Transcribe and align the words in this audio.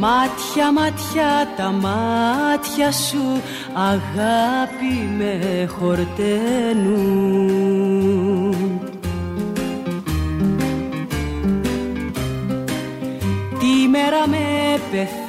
Μάτια, 0.00 0.72
μάτια, 0.72 1.48
τα 1.56 1.70
μάτια 1.70 2.92
σου 2.92 3.42
αγάπη 3.74 5.08
με 5.18 5.66
χορταίνουν 5.78 7.08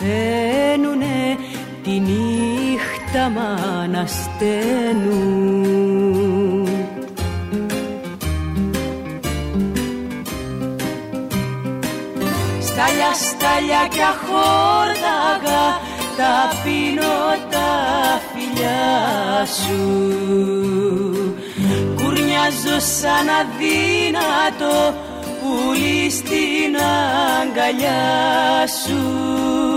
πεθαίνουνε, 0.09 1.37
τη 1.83 1.89
νύχτα 1.89 3.29
μ' 3.29 3.37
ανασταίνουν 3.81 5.07
Στάλια, 12.61 13.13
στάλια 13.13 13.87
κι 13.89 14.01
αχόρταγα 14.01 15.65
τα 16.17 16.33
πίνω 16.63 17.17
τα 17.49 17.71
φιλιά 18.33 19.45
σου. 19.45 19.83
Κουρνιάζω 21.95 22.79
σαν 22.79 23.27
αδύνατο 23.39 24.75
πουλί 25.39 26.09
στην 26.09 26.75
αγκαλιά 27.41 28.67
σου 28.85 29.68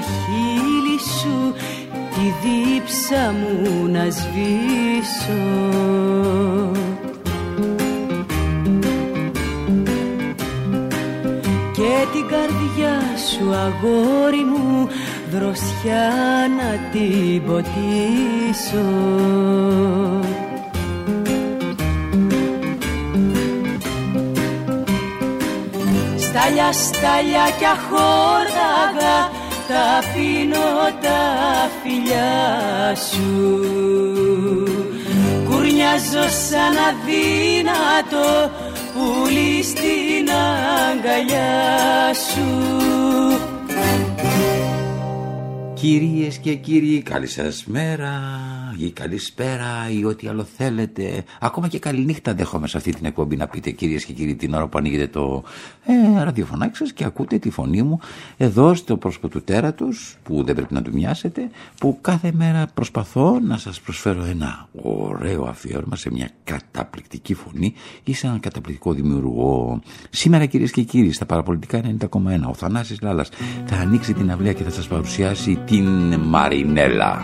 χείλη 0.00 0.98
σου 1.20 1.54
τη 2.14 2.32
δίψα 2.42 3.32
μου 3.32 3.86
να 3.86 4.04
σβήσω. 4.10 5.42
Και 11.72 12.06
την 12.12 12.26
καρδιά 12.28 13.00
σου 13.30 13.54
αγόρι 13.54 14.44
μου 14.44 14.88
δροσιά 15.30 16.10
να 16.58 16.90
την 16.92 17.42
ποτίσω. 17.46 18.86
Στάλια, 26.18 26.72
στάλια 26.72 27.46
κι 27.58 27.64
αχόρταγα 27.64 29.16
τα 29.68 30.02
πίνω 30.14 30.98
τα 31.00 31.70
φιλιά 31.82 32.94
σου. 32.94 33.60
Κουρνιάζω 35.48 36.28
σαν 36.48 36.76
αδύνατο 36.88 38.50
πουλί 38.94 39.62
στην 39.62 40.28
αγκαλιά 40.90 42.14
σου. 42.14 42.48
Κυρίες 45.74 46.36
και 46.36 46.54
κύριοι, 46.54 47.02
καλή 47.02 47.26
σας 47.26 47.64
μέρα 47.66 48.20
ή 48.76 48.90
καλησπέρα 48.90 49.90
ή 49.98 50.04
ό,τι 50.04 50.28
άλλο 50.28 50.44
θέλετε. 50.56 51.24
Ακόμα 51.40 51.68
και 51.68 51.78
καληνύχτα 51.78 52.34
δέχομαι 52.34 52.66
σε 52.66 52.76
αυτή 52.76 52.92
την 52.92 53.04
εκπομπή 53.04 53.36
να 53.36 53.46
πείτε 53.46 53.70
κυρίες 53.70 54.04
και 54.04 54.12
κύριοι 54.12 54.34
την 54.34 54.54
ώρα 54.54 54.66
που 54.66 54.78
ανοίγετε 54.78 55.06
το 55.06 55.42
ε, 55.86 56.22
ραδιοφωνάκι 56.22 56.76
σας 56.76 56.92
και 56.92 57.04
ακούτε 57.04 57.38
τη 57.38 57.50
φωνή 57.50 57.82
μου 57.82 58.00
εδώ 58.36 58.74
στο 58.74 58.96
πρόσωπο 58.96 59.28
του 59.28 59.42
τέρατος 59.42 60.16
που 60.22 60.42
δεν 60.44 60.54
πρέπει 60.54 60.74
να 60.74 60.82
του 60.82 60.90
μοιάσετε 60.92 61.50
που 61.80 61.98
κάθε 62.00 62.32
μέρα 62.34 62.66
προσπαθώ 62.74 63.38
να 63.40 63.56
σας 63.56 63.80
προσφέρω 63.80 64.24
ένα 64.24 64.68
ωραίο 64.82 65.44
αφιέρωμα 65.44 65.96
σε 65.96 66.10
μια 66.10 66.30
καταπληκτική 66.44 67.34
φωνή 67.34 67.74
ή 68.04 68.14
σε 68.14 68.26
έναν 68.26 68.40
καταπληκτικό 68.40 68.92
δημιουργό. 68.92 69.80
Σήμερα 70.10 70.46
κυρίες 70.46 70.70
και 70.70 70.82
κύριοι 70.82 71.12
στα 71.12 71.26
παραπολιτικά 71.26 71.80
90,1 71.80 72.18
ο 72.48 72.54
Θανάσης 72.54 73.00
Λάλας 73.00 73.28
θα 73.64 73.76
ανοίξει 73.76 74.12
την 74.12 74.30
αυλία 74.30 74.52
και 74.52 74.62
θα 74.62 74.70
σας 74.70 74.88
παρουσιάσει 74.88 75.58
την 75.66 76.14
Μαρινέλα. 76.14 77.16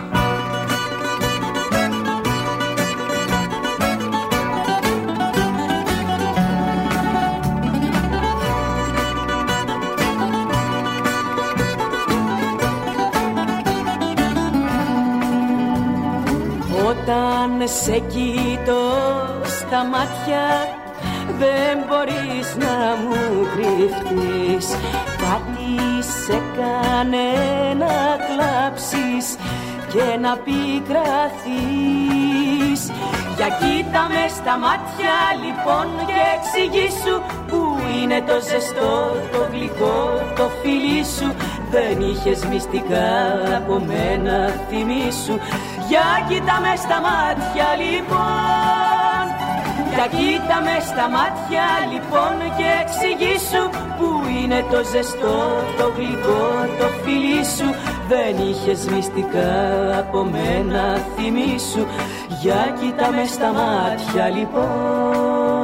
Μάτια. 20.05 20.47
Δεν 21.39 21.75
μπορείς 21.87 22.47
να 22.55 22.75
μου 23.01 23.19
κρυφτείς. 23.53 24.67
Κάτι 25.23 25.73
σε 26.23 26.37
κάνε 26.57 27.29
να 27.77 27.95
κλάψεις 28.25 29.25
και 29.91 30.05
να 30.21 30.31
πικραθείς. 30.45 31.61
Για 33.35 33.49
κοίτα 33.59 34.01
με 34.13 34.23
στα 34.37 34.57
μάτια 34.57 35.17
λοιπόν 35.43 35.87
και 36.05 36.19
εξηγήσου 36.35 37.15
Που 37.47 37.61
είναι 38.01 38.19
το 38.27 38.37
ζεστό, 38.49 38.95
το 39.31 39.41
γλυκό, 39.51 39.99
το 40.35 40.45
φιλί 40.61 41.03
σου. 41.15 41.27
Δεν 41.71 41.95
είχες 42.09 42.45
μυστικά 42.45 43.09
από 43.57 43.75
μένα 43.87 44.35
θυμίσου 44.69 45.35
Για 45.87 46.07
κοίτα 46.27 46.59
με 46.59 46.73
στα 46.75 47.01
μάτια 47.07 47.67
λοιπόν 47.81 48.94
για 49.95 50.07
κοίτα 50.07 50.61
μες 50.65 50.83
στα 50.83 51.09
μάτια 51.09 51.65
λοιπόν 51.91 52.35
και 52.57 52.67
εξηγήσου 52.83 53.63
που 53.97 54.07
είναι 54.39 54.65
το 54.71 54.83
ζεστό, 54.91 55.37
το 55.77 55.91
γλυκό, 55.95 56.45
το 56.79 56.87
φιλί 57.03 57.43
σου. 57.55 57.67
Δεν 58.07 58.47
είχες 58.49 58.85
μυστικά 58.85 59.53
από 59.99 60.23
μένα 60.23 60.99
θυμίσου 61.15 61.85
Για 62.41 62.75
κοίτα 62.79 63.11
μες 63.11 63.29
στα 63.29 63.51
μάτια 63.53 64.29
λοιπόν 64.29 65.54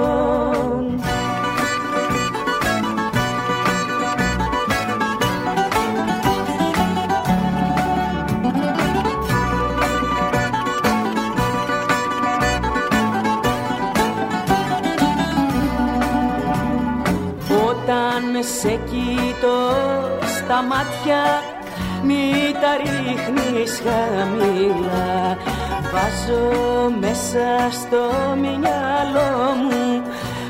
σε 18.44 18.80
κοιτώ 18.90 19.60
στα 20.38 20.62
μάτια 20.62 21.22
μη 22.04 22.56
τα 22.62 22.72
ρίχνεις 22.78 23.82
χαμηλά. 23.84 25.38
Βάζω 25.92 26.90
μέσα 27.00 27.72
στο 27.72 28.02
μυαλό 28.42 29.54
μου 29.62 30.04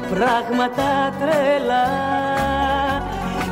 πράγματα 0.09 1.13
τρελά. 1.19 1.89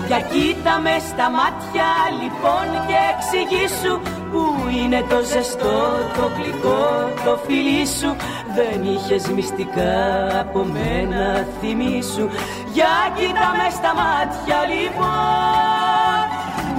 Για 0.07 0.21
κοίτα 0.21 0.79
με 0.79 0.95
στα 1.09 1.29
μάτια 1.29 1.89
λοιπόν 2.21 2.87
και 2.87 2.97
εξηγήσου 3.13 3.99
Πού 4.31 4.43
είναι 4.77 5.05
το 5.09 5.19
ζεστό, 5.31 5.79
το 6.15 6.31
γλυκό, 6.35 7.13
το 7.25 7.39
φιλί 7.45 7.87
σου 7.87 8.15
Δεν 8.59 8.83
είχες 8.93 9.27
μυστικά 9.27 9.95
από 10.39 10.59
μένα 10.63 11.47
θυμίσου 11.59 12.27
Για 12.73 12.95
κοίτα 13.15 13.47
μες 13.57 13.73
στα 13.73 13.93
μάτια 14.01 14.59
λοιπόν. 14.73 16.23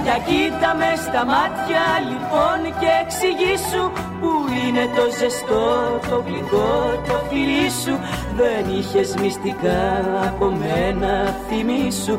Για 0.03 0.17
κοίτα 0.27 0.75
μες 0.75 0.99
στα 0.99 1.25
μάτια 1.25 1.85
λοιπόν 2.09 2.59
και 2.79 2.89
εξηγήσου 3.03 3.85
Πού 4.19 4.31
είναι 4.67 4.85
το 4.95 5.05
ζεστό, 5.19 5.69
το 6.09 6.23
γλυκό, 6.27 7.01
το 7.07 7.15
φιλί 7.29 7.69
σου. 7.83 7.95
Δεν 8.39 8.63
είχες 8.77 9.13
μυστικά 9.21 9.81
από 10.27 10.45
μένα 10.45 11.35
θυμίσου 11.47 12.17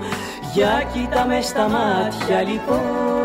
Για 0.55 0.83
κοίτα 0.93 1.27
μες 1.27 1.47
στα 1.47 1.69
μάτια 1.69 2.43
λοιπόν 2.43 3.22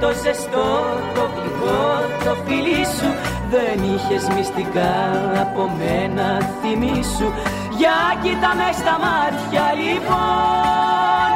το 0.00 0.08
ζεστό, 0.22 0.70
το 1.14 1.24
γλυκό, 1.34 1.84
το 2.24 2.32
φιλί 2.44 2.84
σου. 2.96 3.08
Δεν 3.54 3.78
είχες 3.92 4.24
μυστικά 4.34 4.92
από 5.44 5.62
μένα 5.78 6.26
θυμίσου 6.60 7.28
Για 7.78 7.98
κοίτα 8.22 8.50
με 8.60 8.68
στα 8.80 8.94
μάτια 9.04 9.64
λοιπόν. 9.82 11.28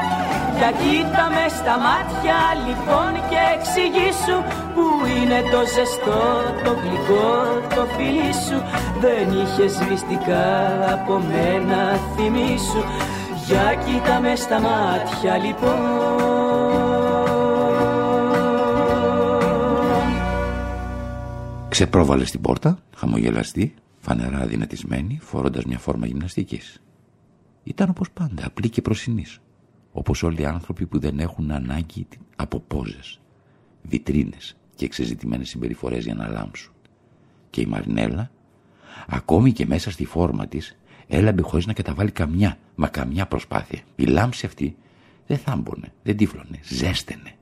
Για 0.58 0.70
κοίτα 0.82 1.24
με 1.34 1.44
στα 1.58 1.74
μάτια 1.86 2.38
λοιπόν 2.66 3.12
και 3.30 3.40
εξηγήσου 3.56 4.38
Πού 4.74 4.84
είναι 5.16 5.40
το 5.52 5.60
ζεστό, 5.74 6.24
το 6.64 6.72
γλυκό, 6.82 7.32
το 7.74 7.82
φιλί 7.94 8.32
σου. 8.46 8.58
Δεν 9.02 9.26
είχες 9.40 9.74
μυστικά 9.88 10.46
από 10.94 11.14
μένα 11.30 11.80
θυμίσου 12.14 12.82
για 13.46 13.74
κοίτα 13.84 14.20
με 14.20 14.36
στα 14.36 14.60
μάτια 14.60 15.36
λοιπόν 15.36 16.17
Ξεπρόβαλε 21.78 22.24
στην 22.24 22.40
πόρτα, 22.40 22.78
χαμογελαστή, 22.96 23.74
φανερά 23.98 24.46
δυνατισμένη, 24.46 25.18
φορώντας 25.22 25.64
μια 25.64 25.78
φόρμα 25.78 26.06
γυμναστικής. 26.06 26.82
Ήταν 27.64 27.88
όπως 27.88 28.10
πάντα, 28.10 28.46
απλή 28.46 28.68
και 28.68 28.82
προσινής. 28.82 29.40
Όπως 29.92 30.22
όλοι 30.22 30.40
οι 30.40 30.44
άνθρωποι 30.44 30.86
που 30.86 30.98
δεν 30.98 31.18
έχουν 31.18 31.50
ανάγκη 31.50 32.06
από 32.36 32.60
πόζες, 32.60 33.20
βιτρίνες 33.82 34.56
και 34.74 34.84
εξεζητημένες 34.84 35.48
συμπεριφορές 35.48 36.04
για 36.04 36.14
να 36.14 36.28
λάμψουν. 36.28 36.72
Και 37.50 37.60
η 37.60 37.66
Μαρινέλα, 37.66 38.30
ακόμη 39.08 39.52
και 39.52 39.66
μέσα 39.66 39.90
στη 39.90 40.04
φόρμα 40.04 40.46
της, 40.46 40.76
έλαμπε 41.06 41.42
χωρίς 41.42 41.66
να 41.66 41.72
καταβάλει 41.72 42.10
καμιά, 42.10 42.58
μα 42.74 42.88
καμιά 42.88 43.26
προσπάθεια. 43.26 43.80
Η 43.96 44.04
λάμψη 44.04 44.46
αυτή 44.46 44.76
δεν 45.26 45.38
θάμπονε, 45.38 45.92
δεν 46.02 46.16
τύφλωνε, 46.16 46.60
ζέστενε. 46.62 47.32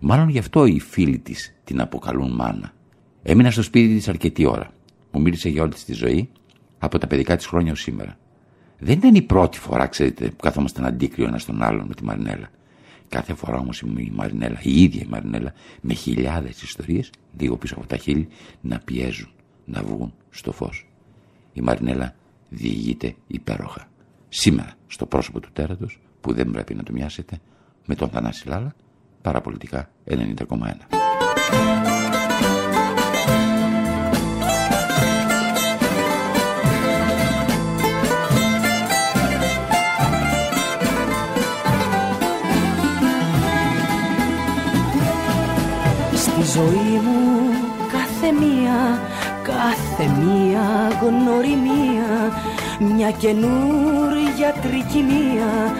Μάλλον 0.00 0.28
γι' 0.28 0.38
αυτό 0.38 0.64
οι 0.64 0.80
φίλοι 0.80 1.18
της 1.18 1.54
την 1.64 1.80
αποκαλούν 1.80 2.34
μάνα. 2.34 2.73
Έμεινα 3.26 3.50
στο 3.50 3.62
σπίτι 3.62 3.94
της 3.94 4.08
αρκετή 4.08 4.46
ώρα. 4.46 4.70
Μου 5.12 5.20
μίλησε 5.20 5.48
για 5.48 5.62
όλη 5.62 5.72
της 5.72 5.84
τη 5.84 5.92
ζωή, 5.92 6.30
από 6.78 6.98
τα 6.98 7.06
παιδικά 7.06 7.36
της 7.36 7.46
χρόνια 7.46 7.72
ως 7.72 7.80
σήμερα. 7.80 8.18
Δεν 8.78 8.96
ήταν 8.98 9.14
η 9.14 9.22
πρώτη 9.22 9.58
φορά, 9.58 9.86
ξέρετε, 9.86 10.28
που 10.28 10.36
καθόμασταν 10.42 10.84
αντίκριο 10.86 11.26
ένας 11.26 11.42
στον 11.42 11.62
άλλον 11.62 11.86
με 11.86 11.94
τη 11.94 12.04
Μαρινέλα. 12.04 12.50
Κάθε 13.08 13.34
φορά 13.34 13.58
όμως 13.58 13.80
η 13.80 14.12
Μαρινέλα, 14.14 14.60
η 14.62 14.82
ίδια 14.82 15.02
η 15.04 15.08
Μαρινέλα, 15.08 15.52
με 15.80 15.94
χιλιάδες 15.94 16.62
ιστορίες, 16.62 17.10
λίγο 17.38 17.56
πίσω 17.56 17.74
από 17.78 17.86
τα 17.86 17.96
χείλη, 17.96 18.28
να 18.60 18.78
πιέζουν, 18.78 19.30
να 19.64 19.82
βγουν 19.82 20.14
στο 20.30 20.52
φως. 20.52 20.86
Η 21.52 21.60
Μαρινέλα 21.60 22.14
διηγείται 22.48 23.14
υπέροχα. 23.26 23.88
Σήμερα, 24.28 24.72
στο 24.86 25.06
πρόσωπο 25.06 25.40
του 25.40 25.48
τέρατος, 25.52 26.00
που 26.20 26.32
δεν 26.32 26.50
πρέπει 26.50 26.74
να 26.74 26.82
το 26.82 26.92
μοιάσετε, 26.92 27.38
με 27.86 27.94
τον 27.94 28.08
Θανάση 28.08 28.48
Λάλα, 28.48 28.74
παραπολιτικά 29.22 29.90
90,1. 30.04 31.93
Ζωή 46.54 47.00
μου 47.04 47.50
κάθε 47.92 48.32
μία 48.32 49.00
κάθε 49.42 50.10
μία 50.20 50.98
γνωριμία. 51.02 52.32
Μια 52.78 53.10
καινούρια 53.10 54.54
τρικυμία 54.62 55.74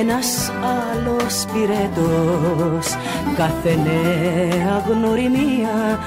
ένας 0.00 0.52
άλλος 0.62 1.44
πυρετός 1.52 2.96
κάθε 3.36 3.78
νέα 3.84 4.84
γνωριμία 4.88 5.98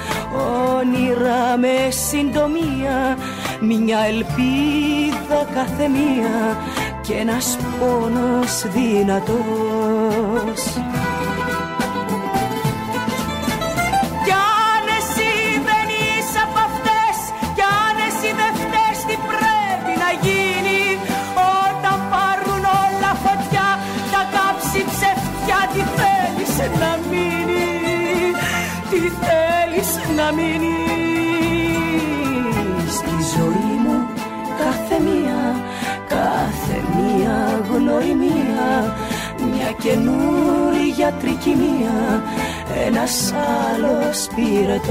όνειρα 0.76 1.58
με 1.58 1.90
συντομία. 1.90 3.18
Μια 3.62 4.00
ελπίδα 4.00 5.46
κάθε 5.54 5.88
μία 5.88 6.58
και 7.02 7.14
ένας 7.14 7.58
πόνος 7.80 8.66
δυνατός 8.74 9.42
να 30.27 30.34
μείνει 30.34 30.75
Στη 32.89 33.15
ζωή 33.36 33.74
μου. 33.84 34.07
Κάθε 34.57 35.00
μία 35.00 35.63
Κάθε 36.07 36.84
μία 36.96 37.65
γνωριμία 37.72 38.96
Μια 39.38 39.72
καινούρια 39.79 41.13
τρικυμία 41.22 42.24
Ένας 42.86 43.34
άλλος 43.74 44.27
πυρετός 44.36 44.88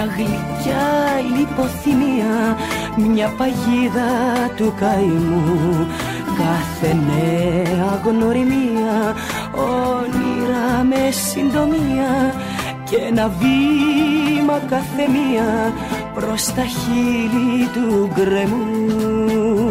μια 0.00 0.12
γλυκιά 0.16 0.88
λιποθυμία, 1.36 2.56
μια 2.96 3.34
παγίδα 3.38 4.10
του 4.56 4.74
καημού. 4.80 5.86
Κάθε 6.38 6.96
νέα 7.06 8.00
γνωριμία 8.04 9.14
όνειρα 9.54 10.84
με 10.88 11.10
συντομία 11.10 12.34
και 12.84 12.96
ένα 12.96 13.28
βήμα 13.28 14.58
καθεμία 14.68 15.72
προς 16.14 16.44
τα 16.44 16.62
χείλη 16.62 17.66
του 17.74 18.10
γκρεμού 18.14 19.69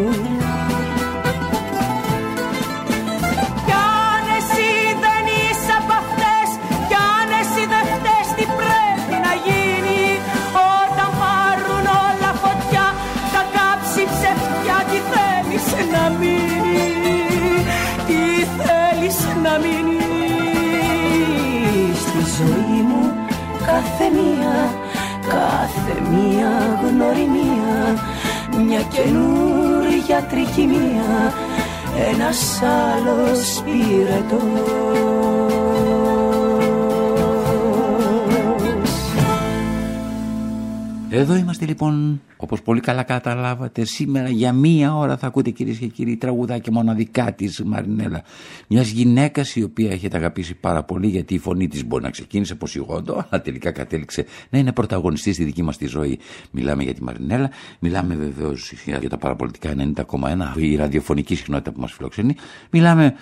κάθε 26.09 26.15
μία 26.15 26.79
γνωριμία 26.83 27.95
μια 28.65 28.81
καινούρια 28.81 30.23
τρικυμία. 30.29 31.33
Ένας 32.13 32.61
άλλος 32.61 33.61
πυρετός 33.65 34.89
Εδώ 41.11 41.35
είμαστε 41.35 41.65
λοιπόν, 41.65 42.21
όπως 42.37 42.61
πολύ 42.61 42.79
καλά 42.79 43.03
καταλάβατε, 43.03 43.85
σήμερα 43.85 44.29
για 44.29 44.53
μία 44.53 44.95
ώρα 44.95 45.17
θα 45.17 45.27
ακούτε 45.27 45.49
κυρίες 45.49 45.77
και 45.77 45.87
κύριοι 45.87 46.17
τραγουδάκια 46.17 46.71
μοναδικά 46.71 47.33
της 47.33 47.63
Μαρινέλα. 47.65 48.23
Μιας 48.67 48.89
γυναίκας 48.89 49.55
η 49.55 49.63
οποία 49.63 49.91
έχετε 49.91 50.17
αγαπήσει 50.17 50.55
πάρα 50.55 50.83
πολύ, 50.83 51.07
γιατί 51.07 51.33
η 51.33 51.37
φωνή 51.37 51.67
της 51.67 51.85
μπορεί 51.85 52.03
να 52.03 52.09
ξεκίνησε 52.09 52.53
από 52.53 52.67
σιγόντο, 52.67 53.25
αλλά 53.29 53.41
τελικά 53.41 53.71
κατέληξε 53.71 54.25
να 54.49 54.59
είναι 54.59 54.71
πρωταγωνιστής 54.71 55.35
στη 55.35 55.43
δική 55.43 55.63
μας 55.63 55.77
τη 55.77 55.87
ζωή. 55.87 56.19
Μιλάμε 56.51 56.83
για 56.83 56.93
τη 56.93 57.03
Μαρινέλα, 57.03 57.49
μιλάμε 57.79 58.15
βεβαίως 58.15 58.73
για 58.99 59.09
τα 59.09 59.17
παραπολιτικά 59.17 59.73
90,1, 59.75 60.57
η 60.57 60.75
ραδιοφωνική 60.75 61.35
συχνότητα 61.35 61.71
που 61.71 61.79
μας 61.79 61.91
φιλοξενεί. 61.91 62.35
Μιλάμε 62.69 63.13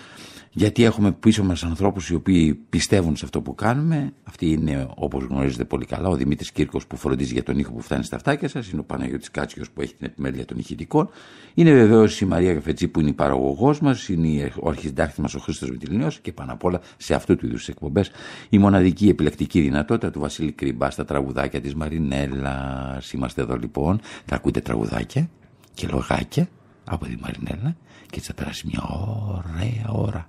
γιατί 0.57 0.83
έχουμε 0.83 1.11
πίσω 1.11 1.43
μας 1.43 1.63
ανθρώπους 1.63 2.09
οι 2.09 2.15
οποίοι 2.15 2.53
πιστεύουν 2.53 3.15
σε 3.15 3.25
αυτό 3.25 3.41
που 3.41 3.55
κάνουμε. 3.55 4.13
Αυτή 4.23 4.51
είναι, 4.51 4.87
όπως 4.95 5.23
γνωρίζετε 5.23 5.65
πολύ 5.65 5.85
καλά, 5.85 6.07
ο 6.07 6.15
Δημήτρης 6.15 6.51
Κύρκος 6.51 6.87
που 6.87 6.97
φροντίζει 6.97 7.33
για 7.33 7.43
τον 7.43 7.59
ήχο 7.59 7.71
που 7.71 7.81
φτάνει 7.81 8.03
στα 8.03 8.15
αυτάκια 8.15 8.49
σας, 8.49 8.69
είναι 8.69 8.79
ο 8.79 8.83
Παναγιώτης 8.83 9.31
Κάτσιος 9.31 9.71
που 9.71 9.81
έχει 9.81 9.93
την 9.93 10.05
επιμέλεια 10.05 10.45
των 10.45 10.57
ηχητικών, 10.57 11.09
είναι 11.53 11.73
βεβαίως 11.73 12.21
η 12.21 12.25
Μαρία 12.25 12.53
Καφετζή 12.53 12.87
που 12.87 12.99
είναι 12.99 13.09
η 13.09 13.13
παραγωγός 13.13 13.79
μας, 13.79 14.09
είναι 14.09 14.51
ο 14.59 14.69
αρχισυντάκτης 14.69 15.17
μας 15.17 15.35
ο 15.35 15.39
Χρήστος 15.39 15.69
Βιτιλινιός 15.69 16.19
και 16.19 16.31
πάνω 16.31 16.53
απ' 16.53 16.63
όλα 16.63 16.81
σε 16.97 17.13
αυτού 17.13 17.35
του 17.35 17.45
είδους 17.45 17.67
εκπομπές 17.67 18.11
η 18.49 18.57
μοναδική 18.57 19.09
επιλεκτική 19.09 19.61
δυνατότητα 19.61 20.11
του 20.11 20.19
Βασίλη 20.19 20.51
Κρυμπά 20.51 20.89
στα 20.89 21.05
τραγουδάκια 21.05 21.61
της 21.61 21.75
Μαρινέλα. 21.75 23.01
Είμαστε 23.13 23.41
εδώ 23.41 23.55
λοιπόν, 23.55 23.99
θα 24.25 24.35
ακούτε 24.35 24.59
τραγουδάκια 24.61 25.29
και 25.73 25.87
λογάκια 25.91 26.47
από 26.83 27.05
τη 27.05 27.15
Μαρινέλα 27.21 27.75
και 28.09 28.21
θα 28.21 28.33
περάσει 28.33 28.67
μια 28.67 28.83
ωραία 28.83 29.89
ώρα 29.89 30.27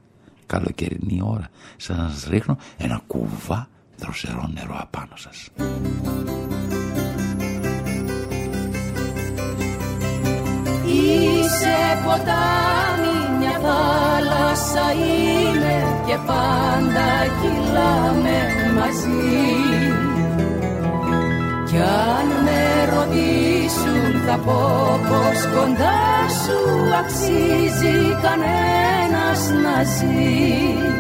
καλοκαιρινή 0.49 1.21
ώρα 1.23 1.49
σαν 1.77 1.97
να 1.97 2.09
σας 2.09 2.25
ρίχνω 2.25 2.59
ένα 2.77 3.03
κουβά 3.07 3.69
δροσερό 3.97 4.51
νερό 4.55 4.77
απάνω 4.79 5.17
σας. 5.17 5.49
Είσαι 10.87 11.77
ποτάμι, 12.05 13.39
μια 13.39 13.51
θάλασσα 13.51 14.93
είμαι 14.93 16.03
και 16.07 16.17
πάντα 16.27 17.09
κυλάμε 17.41 18.39
μαζί 18.75 20.08
κι 21.71 21.77
αν 21.77 22.27
με 22.45 22.63
ρωτήσουν 22.95 24.21
θα 24.27 24.37
πω 24.45 24.61
πως 25.09 25.41
κοντά 25.55 26.01
σου 26.43 26.59
αξίζει 27.01 27.99
κανένας 28.23 29.41
να 29.65 29.83
ζει. 29.83 30.99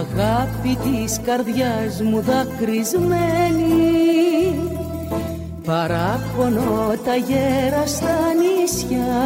Αγάπη 0.00 0.78
της 0.84 1.20
καρδιάς 1.24 2.00
μου 2.02 2.20
δακρυσμένη 2.20 3.74
Παράπονο 5.64 6.94
τα 7.04 7.14
γέρα 7.14 7.86
στα 7.86 8.18
νησιά. 8.40 9.22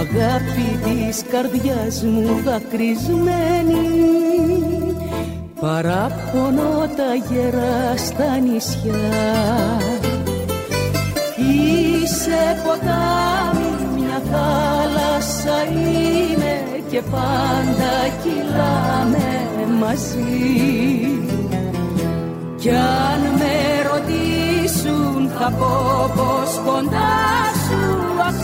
Αγάπη 0.02 0.70
της 0.84 1.24
καρδιάς 1.32 2.04
μου 2.04 2.42
δακρυσμένη 2.44 4.04
Παράπονο 5.64 6.90
τα 6.98 7.14
γερά 7.30 7.98
στα 7.98 8.38
νησιά. 8.38 9.34
Είσαι 11.38 12.62
ποτάμι, 12.64 13.72
μια 13.96 14.22
θάλασσα 14.32 15.64
είναι 15.72 16.82
Και 16.90 17.02
πάντα 17.12 17.94
κυλάμε 18.24 19.44
μαζί. 19.80 20.24
Κι 22.58 22.70
αν 22.70 23.22
με 23.38 23.56
ρωτήσουν 23.92 25.30
θα 25.40 25.52
πω 25.60 26.12
πως 26.16 26.62
κοντάς 26.66 27.56
σου 27.63 27.63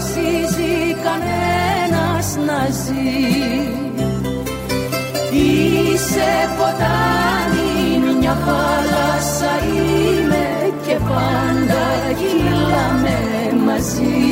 αξίζει 0.09 0.95
κανένας 1.03 2.37
να 2.47 2.67
ζει. 2.69 3.27
Είσαι 5.31 6.31
ποτάμι, 6.57 8.15
μια 8.19 8.37
θάλασσα 8.45 9.51
είμαι 9.65 10.73
και 10.85 10.93
πάντα 10.93 11.85
κυλάμε 12.19 13.17
μαζί. 13.65 14.27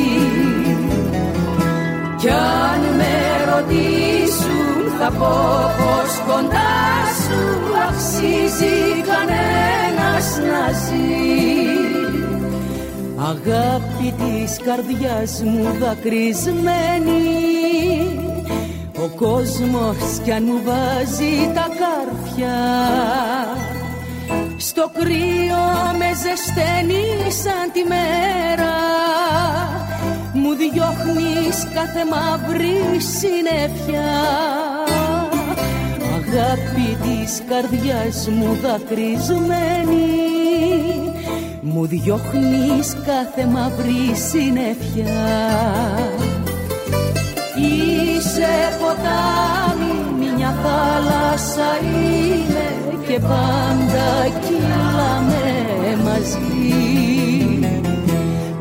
Κι 2.16 2.28
αν 2.28 2.96
με 2.96 3.16
ρωτήσουν 3.52 4.98
θα 4.98 5.10
πω 5.10 5.36
πως 5.78 6.12
κοντά 6.26 6.78
σου 7.22 7.40
αξίζει 7.88 9.02
κανένας 9.10 10.38
να 10.50 10.72
ζει 10.72 11.87
Αγάπη 13.20 14.14
της 14.18 14.58
καρδιάς 14.64 15.42
μου 15.42 15.76
δακρυσμένη 15.80 17.22
Ο 19.04 19.08
κόσμος 19.16 20.20
κι 20.24 20.32
αν 20.32 20.42
μου 20.44 20.60
βάζει 20.64 21.50
τα 21.54 21.66
κάρφια. 21.80 22.56
Στο 24.56 24.90
κρύο 24.98 25.64
με 25.98 26.10
ζεσταίνει 26.22 27.32
σαν 27.42 27.72
τη 27.72 27.82
μέρα 27.88 28.76
Μου 30.32 30.54
διώχνεις 30.54 31.68
κάθε 31.74 32.04
μαύρη 32.10 33.00
συννεφιά 33.00 34.14
Αγάπη 36.16 36.96
της 37.02 37.42
καρδιάς 37.48 38.28
μου 38.28 38.58
δακρυσμένη 38.62 40.37
μου 41.62 41.86
διώχνεις 41.86 42.96
κάθε 43.06 43.46
μαύρη 43.46 44.14
συννεφιά. 44.30 45.26
Είσαι 47.56 48.52
ποτάμι, 48.80 50.26
μια 50.36 50.54
θάλασσα 50.62 51.78
είναι 51.82 52.68
και 53.08 53.18
πάντα 53.20 54.36
κυλάμε 54.46 55.48
μαζί. 56.04 56.48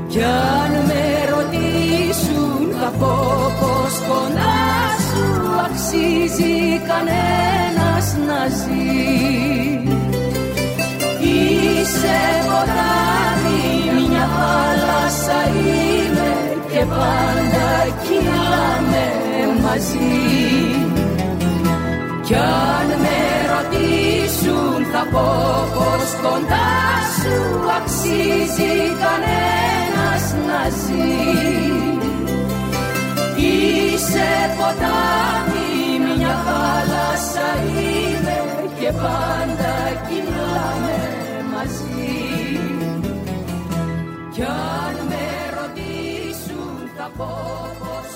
Κι 0.08 0.24
αν 0.24 0.72
με 0.88 1.04
ρωτήσουν 1.34 2.76
θα 2.82 2.90
πω 3.00 3.16
πως 3.60 3.94
κοντά 4.08 4.58
σου 5.08 5.26
αξίζει 5.66 6.80
κανένας 6.88 8.16
να 8.28 8.48
ζει 8.48 9.67
Είσαι 11.38 12.20
ποτάμι, 12.46 13.62
μια 13.96 14.28
θάλασσα 14.36 15.40
είμαι 15.58 16.32
και 16.72 16.86
πάντα 16.86 17.70
κυλάμε 18.04 19.06
μαζί. 19.62 20.16
Κι 22.26 22.36
αν 22.36 22.88
με 23.04 23.20
ρωτήσουν 23.52 24.86
θα 24.92 25.08
πω 25.12 25.28
πως 25.76 26.10
κοντά 26.22 26.76
σου 27.18 27.36
αξίζει 27.78 28.76
κανένας 29.04 30.24
να 30.48 30.62
ζει. 30.80 31.18
Είσαι 33.48 34.30
ποτάμι, 34.58 35.70
μια 36.18 36.36
θάλασσα 36.46 37.48
είμαι 37.68 38.38
και 38.80 38.92
πάντα 38.92 39.76
μαζί. 41.58 42.16
Κι 44.34 44.42
αν 44.42 44.96
με 45.10 45.26
ρωτήσουν 45.58 46.76
θα 46.98 47.08
πω 47.18 47.30
πως 47.80 48.08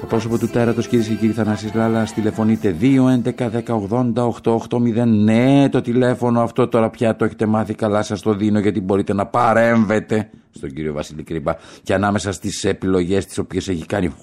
το 0.00 0.06
πρόσωπο 0.06 0.38
του 0.38 0.48
τέρατος 0.48 0.88
κυρίες 0.88 1.08
και 1.08 1.14
κύριοι 1.14 1.32
Θανάσης 1.32 1.74
Λάλλας 1.74 2.12
τηλεφωνείτε 2.12 2.76
2-11-10-80-880 2.80 5.06
Ναι 5.06 5.68
το 5.68 5.80
τηλέφωνο 5.80 6.40
αυτό 6.40 6.68
τώρα 6.68 6.90
πια 6.90 7.16
το 7.16 7.24
έχετε 7.24 7.46
μάθει 7.46 7.74
καλά 7.74 8.02
σας 8.02 8.22
το 8.22 8.34
δίνω 8.34 8.58
γιατί 8.58 8.80
μπορείτε 8.80 9.12
να 9.12 9.26
παρέμβετε 9.26 10.30
στον 10.50 10.72
κύριο 10.72 10.92
Βασίλη 10.92 11.22
Κρύπα 11.22 11.56
και 11.82 11.94
ανάμεσα 11.94 12.32
στις 12.32 12.64
επιλογές 12.64 13.26
τις 13.26 13.38
οποίες 13.38 13.68
έχει 13.68 13.86
κάνει 13.86 14.14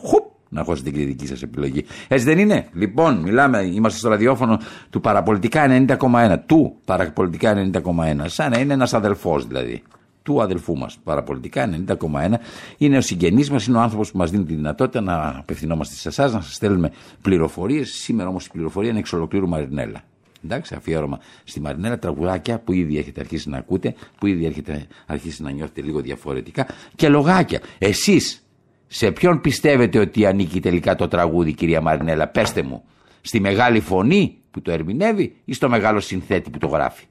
να 0.56 0.64
χώσετε 0.64 0.92
την 0.92 1.06
δική 1.06 1.28
σας 1.28 1.42
επιλογή. 1.42 1.86
Έτσι 2.08 2.26
δεν 2.26 2.40
είναι; 2.40 2.68
Λοιπόν, 2.74 3.18
μιλάμε, 3.18 3.62
είμαστε 3.62 4.00
στο 4.00 4.10
ραδιόφωνο 4.10 4.60
του 4.90 5.02
Παραπολιτικά 5.02 5.86
90,1. 5.88 6.38
Του 6.46 6.76
Παραπολιτικά 6.86 7.72
90,1. 7.74 8.26
Σαν 8.26 8.52
να 8.52 8.60
είναι 8.60 8.74
ένας 8.74 8.94
αδελφός 8.94 9.48
δηλαδή 9.48 9.82
του 10.24 10.42
αδελφού 10.42 10.78
μας. 10.78 10.98
Παραπολιτικά 11.04 11.70
90,1 11.88 12.34
είναι 12.78 12.98
ο 12.98 13.02
συγγενής 13.02 13.50
μας, 13.50 13.68
είναι 13.68 13.78
ο 13.78 13.82
άνθρωπος 13.82 14.12
που 14.12 14.18
μας 14.18 14.32
δίνει 14.32 14.44
τη 14.44 14.54
δυνατότητα 14.54 15.02
να 15.02 15.36
απευθυνόμαστε 15.38 15.96
σε 15.96 16.08
εσάς, 16.08 16.34
να 16.34 16.42
σας 16.42 16.56
στέλνουμε 16.56 16.92
πληροφορίες. 17.22 17.90
Σήμερα 17.90 18.30
όμως 18.30 18.46
η 18.46 18.50
πληροφορία 18.52 18.90
είναι 18.90 19.00
εξ 19.00 19.14
ολοκλήρου 19.14 19.48
Μαρινέλα. 19.48 20.04
Εντάξει, 20.46 20.76
αφιέρωμα 20.76 21.20
στη 21.44 21.62
Μαρινέλα, 21.62 22.00
τραγουδάκια 22.00 22.60
που 22.60 22.74
ήδη 22.74 22.98
έχετε 22.98 23.20
αρχίσει 23.20 23.50
να 23.50 23.58
ακούτε, 23.58 23.96
που 24.20 24.28
ήδη 24.28 24.46
έχετε 24.46 24.88
αρχίσει 25.06 25.44
να 25.44 25.52
νιώθετε 25.52 25.82
λίγο 25.82 26.02
διαφορετικά 26.02 26.68
και 26.96 27.10
λογάκια. 27.10 27.60
Εσείς, 27.78 28.45
σε 28.88 29.12
ποιον 29.12 29.42
πιστεύετε 29.42 30.00
ότι 30.00 30.26
ανήκει 30.26 30.60
τελικά 30.60 30.96
το 30.96 31.08
τραγούδι, 31.08 31.54
κυρία 31.54 31.82
Μαρινέλα, 31.82 32.28
πέστε 32.28 32.62
μου. 32.62 32.84
Στη 33.22 33.40
μεγάλη 33.40 33.80
φωνή 33.80 34.38
που 34.52 34.62
το 34.62 34.72
ερμηνεύει 34.72 35.36
ή 35.46 35.54
στο 35.54 35.70
μεγάλο 35.70 36.00
συνθέτη 36.00 36.50
που 36.50 36.58
το 36.58 36.68
γράφει; 36.68 37.06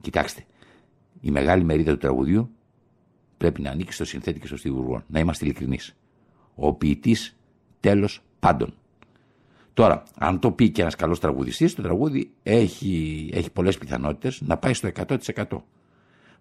Κοιτάξτε, 0.00 0.44
η 1.20 1.30
μεγάλη 1.30 1.64
μερίδα 1.64 1.92
του 1.92 1.98
τραγουδιού 1.98 2.50
πρέπει 3.36 3.62
να 3.62 3.70
ανήκει 3.70 3.92
στο 3.92 4.04
συνθέτη 4.04 4.40
και 4.40 4.46
στο 4.46 4.56
στιβουργό. 4.56 5.02
Να 5.06 5.18
είμαστε 5.18 5.44
ειλικρινείς. 5.44 5.96
Ο 6.54 6.74
ποιητής 6.74 7.36
τέλος 7.80 8.22
πάντων. 8.38 8.74
Τώρα, 9.74 10.02
αν 10.18 10.38
το 10.38 10.50
πει 10.50 10.70
και 10.70 10.80
ένας 10.80 10.94
καλός 10.94 11.20
τραγουδιστής, 11.20 11.74
το 11.74 11.82
τραγούδι 11.82 12.30
έχει, 12.42 13.30
έχει 13.32 13.50
πολλές 13.50 13.78
πιθανότητες 13.78 14.40
να 14.40 14.56
πάει 14.56 14.74
στο 14.74 14.88
100%. 14.88 15.18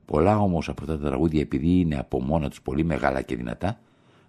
Πολλά 0.05 0.38
όμως 0.38 0.69
από 0.69 0.81
αυτά 0.81 0.98
τα 0.98 1.05
τραγούδια, 1.05 1.41
επειδή 1.41 1.79
είναι 1.79 1.98
από 1.98 2.22
μόνα 2.22 2.50
τους 2.50 2.62
πολύ 2.62 2.84
μεγάλα 2.84 3.22
και 3.22 3.36
δυνατά, 3.36 3.79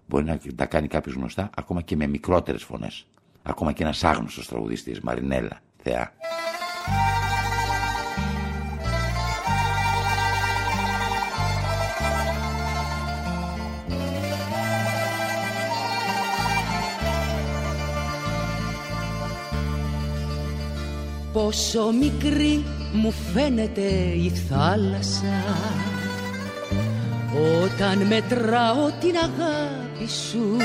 μπορεί 0.09 0.23
να 0.23 0.39
τα 0.55 0.65
κάνει 0.65 0.87
κάποιος 0.87 1.15
γνωστά 1.15 1.49
ακόμα 1.55 1.81
και 1.81 1.95
με 1.95 2.07
μικρότερες 2.07 2.63
φωνές. 2.63 3.05
Ακόμα 3.43 3.71
και 3.71 3.83
ένας 3.83 4.03
άγνωστος 4.03 4.47
τραγουδιστής, 4.47 4.99
Μαρινέλα, 4.99 5.59
θεά. 5.83 6.13
Πόσο 21.33 21.91
μικρή 21.91 22.63
μου 22.93 23.11
φαίνεται 23.11 23.81
η 24.15 24.29
θάλασσα 24.29 25.43
Όταν 27.63 27.97
μετράω 27.97 28.91
την 28.99 29.15
αγάπη 29.15 30.11
σου 30.29 30.57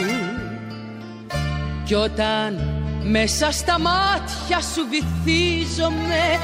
Κι 1.85 1.95
όταν 1.95 2.61
μέσα 3.03 3.51
στα 3.53 3.79
μάτια 3.79 4.61
σου 4.61 4.87
βυθίζομαι 4.91 6.39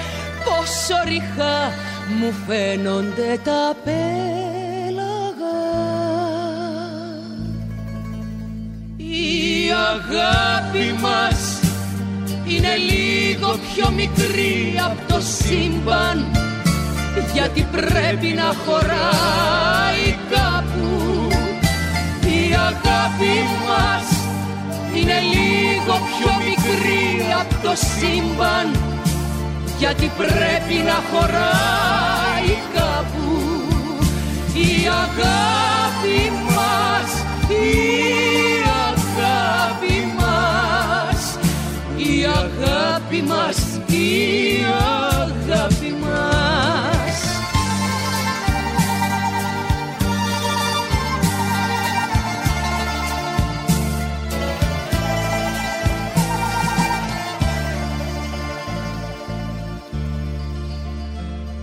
Πόσο 0.45 0.95
ριχά 1.05 1.73
μου 2.19 2.33
φαίνονται 2.47 3.41
τα 3.45 3.77
πέλαγα. 3.85 4.01
Η 8.97 9.71
αγάπη 9.91 10.95
μας 11.01 11.61
είναι 12.45 12.77
λίγο 12.77 13.59
πιο 13.75 13.91
μικρή 13.91 14.75
από 14.85 15.13
το 15.13 15.21
σύμπαν 15.21 16.50
γιατί 17.35 17.67
πρέπει 17.71 18.35
να 18.35 18.53
χωράει 18.65 20.17
κάπου. 20.31 20.89
Η 22.23 22.55
αγάπη 22.55 23.37
μας 23.67 24.07
είναι 24.95 25.19
λίγο 25.21 25.95
πιο 26.11 26.31
μικρή 26.47 27.33
από 27.41 27.55
το 27.63 27.73
σύμπαν. 27.75 28.67
Γιατί 29.79 30.11
πρέπει 30.17 30.83
να 30.85 30.99
χωράει 31.11 32.59
κάπου. 32.75 33.29
Η 34.55 34.87
αγάπη 34.87 36.33
μας 36.47 37.11
η 37.49 37.81
αγάπη 38.89 40.13
μας 40.19 41.39
η 41.97 42.25
αγάπη 42.25 43.23
μας, 43.23 43.57
η 43.87 44.65
αγάπη 44.65 45.00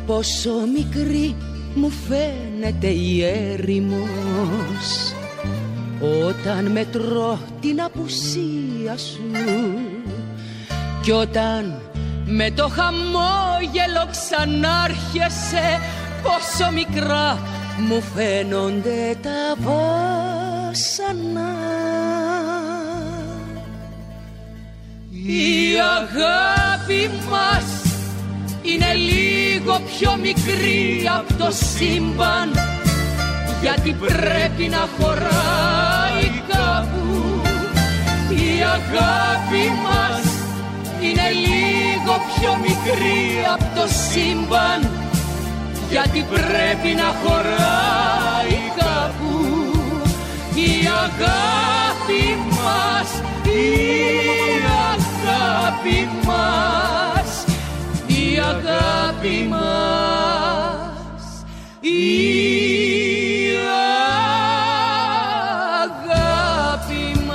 Πόσο 0.07 0.51
μικρή 0.73 1.35
μου 1.75 1.91
φαίνεται 2.07 2.87
η 2.87 3.23
έρημος. 3.23 5.13
Όταν 6.27 6.71
μετρώ 6.71 7.39
την 7.61 7.81
απουσία 7.81 8.97
σου 8.97 9.21
κι 11.01 11.11
όταν 11.11 11.81
με 12.25 12.51
το 12.51 12.67
χαμόγελο 12.67 14.07
ξανάρχεσαι 14.11 15.79
Πόσο 16.23 16.71
μικρά 16.71 17.39
μου 17.87 18.01
φαίνονται 18.15 19.17
τα 19.21 19.55
βάσανα. 19.57 21.55
Η 25.11 25.75
αγάπη 25.97 27.09
μας 27.29 27.86
είναι 28.73 28.93
λίγο 28.93 29.81
πιο 29.85 30.17
μικρή 30.21 31.09
από 31.17 31.33
το 31.43 31.51
σύμπαν 31.51 32.51
γιατί 33.61 33.91
πρέπει 33.91 34.67
να 34.67 34.87
χωράει 34.97 36.29
κάπου. 36.47 37.41
Η 38.29 38.63
αγάπη 38.63 39.65
μας 39.83 40.25
είναι 41.01 41.29
λίγο 41.31 42.13
πιο 42.35 42.57
μικρή 42.61 43.45
από 43.53 43.65
το 43.75 43.87
σύμπαν 43.87 44.89
γιατί 45.89 46.25
πρέπει 46.29 46.95
να 46.95 47.09
χωράει 47.21 48.59
κάπου. 48.77 49.45
Η 50.55 50.87
αγάπη 51.05 52.37
μας, 52.49 53.09
η 53.43 53.69
αγάπη 54.91 56.09
μας, 56.25 56.96
η 58.37 58.39
αγάπη 58.39 59.47
μας, 59.49 61.23
η 61.81 61.89
αγάπη 65.83 67.25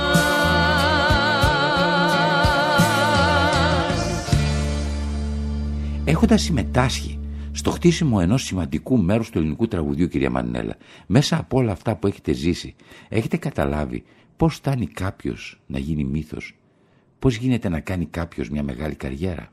Έχοντας 6.05 6.41
συμμετάσχει 6.41 7.19
στο 7.51 7.71
χτίσιμο 7.71 8.17
ενός 8.21 8.43
σημαντικού 8.43 8.97
μέρους 8.97 9.29
του 9.29 9.37
ελληνικού 9.37 9.67
τραγουδιού, 9.67 10.07
κυρία 10.07 10.29
Μανέλα, 10.29 10.77
μέσα 11.07 11.37
από 11.37 11.57
όλα 11.57 11.71
αυτά 11.71 11.95
που 11.95 12.07
έχετε 12.07 12.33
ζήσει, 12.33 12.75
έχετε 13.09 13.37
καταλάβει 13.37 14.03
πώς 14.37 14.55
φτάνει 14.55 14.87
κάποιος 14.87 15.61
να 15.67 15.79
γίνει 15.79 16.03
μύθος, 16.03 16.55
πώς 17.19 17.35
γίνεται 17.35 17.69
να 17.69 17.79
κάνει 17.79 18.05
κάποιος 18.05 18.49
μια 18.49 18.63
μεγάλη 18.63 18.95
καριέρα; 18.95 19.51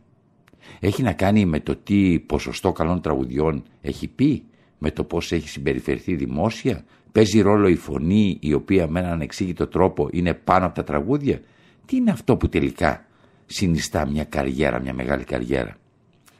Έχει 0.80 1.02
να 1.02 1.12
κάνει 1.12 1.44
με 1.44 1.60
το 1.60 1.76
τι 1.76 2.18
ποσοστό 2.18 2.72
καλών 2.72 3.00
τραγουδιών 3.00 3.62
έχει 3.80 4.08
πει, 4.08 4.44
με 4.78 4.90
το 4.90 5.04
πώς 5.04 5.32
έχει 5.32 5.48
συμπεριφερθεί 5.48 6.14
δημόσια, 6.14 6.84
παίζει 7.12 7.40
ρόλο 7.40 7.68
η 7.68 7.76
φωνή 7.76 8.38
η 8.40 8.52
οποία 8.52 8.88
με 8.88 9.00
έναν 9.00 9.12
ανεξήγητο 9.12 9.66
τρόπο 9.66 10.08
είναι 10.12 10.34
πάνω 10.34 10.66
από 10.66 10.74
τα 10.74 10.84
τραγούδια. 10.84 11.40
Τι 11.86 11.96
είναι 11.96 12.10
αυτό 12.10 12.36
που 12.36 12.48
τελικά 12.48 13.04
συνιστά 13.46 14.06
μια 14.06 14.24
καριέρα, 14.24 14.80
μια 14.80 14.94
μεγάλη 14.94 15.24
καριέρα; 15.24 15.76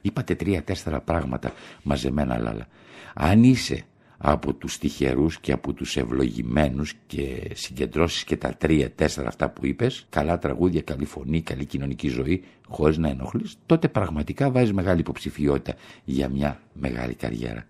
Είπατε 0.03 0.35
τρία-τέσσερα 0.35 1.01
πράγματα 1.01 1.53
μαζεμένα 1.83 2.35
αλλά 2.35 2.67
αν 3.15 3.45
είσαι 3.45 3.85
από 4.23 4.55
τους 4.55 4.79
τυχερούς 4.79 5.39
και 5.41 5.53
από 5.53 5.73
τους 5.73 5.97
ευλογημένους 5.97 6.95
και 7.07 7.51
συγκεντρώσεις 7.55 8.25
και 8.25 8.37
τα 8.37 8.55
τρία-τέσσερα 8.59 9.29
αυτά 9.29 9.49
που 9.51 9.67
είπες, 9.67 10.07
καλά 10.11 10.39
τραγούδια, 10.39 10.81
καλή 10.81 11.05
φωνή, 11.05 11.41
καλή 11.41 11.65
κοινωνική 11.65 12.09
ζωή, 12.09 12.45
χωρίς 12.69 12.99
να 12.99 13.09
ενοχλείς, 13.09 13.57
τότε 13.67 13.89
πραγματικά 13.89 14.51
βάζεις 14.51 14.73
μεγάλη 14.73 15.01
υποψηφιότητα 15.01 15.75
για 16.05 16.29
μια 16.29 16.61
μεγάλη 16.73 17.15
καριέρα. 17.15 17.67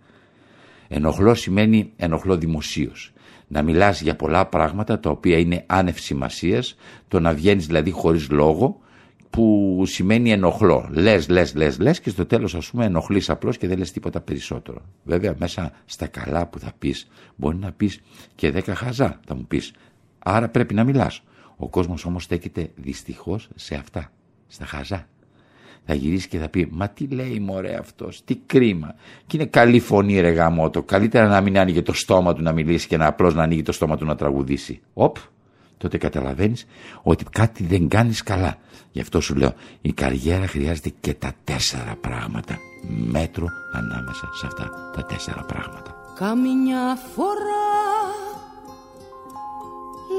Ενοχλώ 0.88 1.34
σημαίνει 1.34 1.92
ενοχλώ 1.96 2.36
δημοσίως. 2.36 3.12
Να 3.48 3.62
μιλάς 3.62 4.00
για 4.00 4.16
πολλά 4.16 4.46
πράγματα 4.46 5.00
τα 5.00 5.10
οποία 5.10 5.38
είναι 5.38 5.64
άνευ 5.66 5.98
σημασίας, 5.98 6.76
το 7.08 7.20
να 7.20 7.32
βγαίνεις 7.32 7.66
δηλαδή 7.66 7.90
χωρίς 7.90 8.30
λόγο, 8.30 8.80
που 9.30 9.82
σημαίνει 9.86 10.32
ενοχλώ. 10.32 10.88
Λες, 10.90 11.28
λες, 11.28 11.54
λες, 11.54 11.78
λες 11.78 12.00
και 12.00 12.10
στο 12.10 12.26
τέλος 12.26 12.54
ας 12.54 12.70
πούμε 12.70 12.84
ενοχλείς 12.84 13.30
απλώς 13.30 13.58
και 13.58 13.68
δεν 13.68 13.78
λες 13.78 13.92
τίποτα 13.92 14.20
περισσότερο. 14.20 14.82
Βέβαια 15.04 15.34
μέσα 15.38 15.72
στα 15.84 16.06
καλά 16.06 16.46
που 16.46 16.58
θα 16.58 16.72
πεις 16.78 17.08
μπορεί 17.36 17.56
να 17.56 17.72
πεις 17.72 18.00
και 18.34 18.50
δέκα 18.50 18.74
χαζά 18.74 19.20
θα 19.26 19.34
μου 19.34 19.44
πεις. 19.48 19.72
Άρα 20.18 20.48
πρέπει 20.48 20.74
να 20.74 20.84
μιλάς. 20.84 21.22
Ο 21.56 21.68
κόσμος 21.68 22.04
όμως 22.04 22.22
στέκεται 22.22 22.70
δυστυχώς 22.74 23.48
σε 23.54 23.74
αυτά, 23.74 24.12
στα 24.46 24.64
χαζά. 24.64 25.06
Θα 25.84 25.94
γυρίσει 25.94 26.28
και 26.28 26.38
θα 26.38 26.48
πει 26.48 26.68
Μα 26.70 26.88
τι 26.88 27.06
λέει 27.06 27.38
μωρέ 27.40 27.74
αυτός, 27.74 28.24
τι 28.24 28.36
κρίμα. 28.36 28.94
Και 29.26 29.36
είναι 29.36 29.46
καλή 29.46 29.80
φωνή 29.80 30.20
ρε 30.20 30.30
γαμότο. 30.30 30.82
Καλύτερα 30.82 31.26
να 31.28 31.40
μην 31.40 31.58
άνοιγε 31.58 31.82
το 31.82 31.92
στόμα 31.92 32.34
του 32.34 32.42
να 32.42 32.52
μιλήσει 32.52 32.86
και 32.86 32.96
να 32.96 33.06
απλώς 33.06 33.34
να 33.34 33.42
ανοίγει 33.42 33.62
το 33.62 33.72
στόμα 33.72 33.96
του 33.96 34.04
να 34.04 34.14
τραγουδήσει. 34.14 34.80
Οπ, 34.92 35.16
τότε 35.80 35.98
καταλαβαίνεις 35.98 36.66
ότι 37.02 37.24
κάτι 37.24 37.64
δεν 37.64 37.88
κάνεις 37.88 38.22
καλά. 38.22 38.58
Γι' 38.92 39.00
αυτό 39.00 39.20
σου 39.20 39.34
λέω 39.34 39.52
η 39.80 39.92
καριέρα 39.92 40.46
χρειάζεται 40.46 40.92
και 41.00 41.14
τα 41.14 41.32
τέσσερα 41.44 41.96
πράγματα. 42.00 42.58
Μέτρο 42.88 43.48
ανάμεσα 43.72 44.30
σε 44.32 44.46
αυτά 44.46 44.92
τα 44.96 45.04
τέσσερα 45.04 45.42
πράγματα. 45.42 46.14
Καμιά 46.18 46.98
φορά 47.14 47.68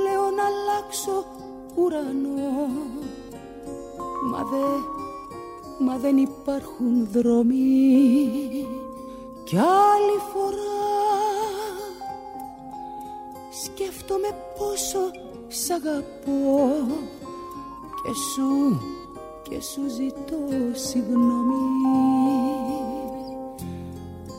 λέω 0.04 0.22
να 0.38 0.44
αλλάξω 0.52 1.26
ουρανό 1.76 2.68
Μα, 4.32 4.38
δε, 4.38 4.66
μα 5.86 5.98
δεν 5.98 6.18
υπάρχουν 6.18 7.08
δρόμοι 7.12 8.30
Κι 9.44 9.58
άλλη 9.58 10.18
φορά 10.34 10.82
σκέφτομαι 13.64 14.28
πόσο 14.58 15.31
σ' 15.54 15.70
αγαπώ 15.70 16.72
και 18.04 18.12
σου, 18.34 18.82
και 19.50 19.62
σου 19.62 19.82
ζητώ 19.90 20.38
συγγνώμη. 20.74 21.56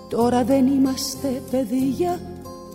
Τώρα 0.08 0.44
δεν 0.44 0.66
είμαστε 0.66 1.42
παιδιά 1.50 2.20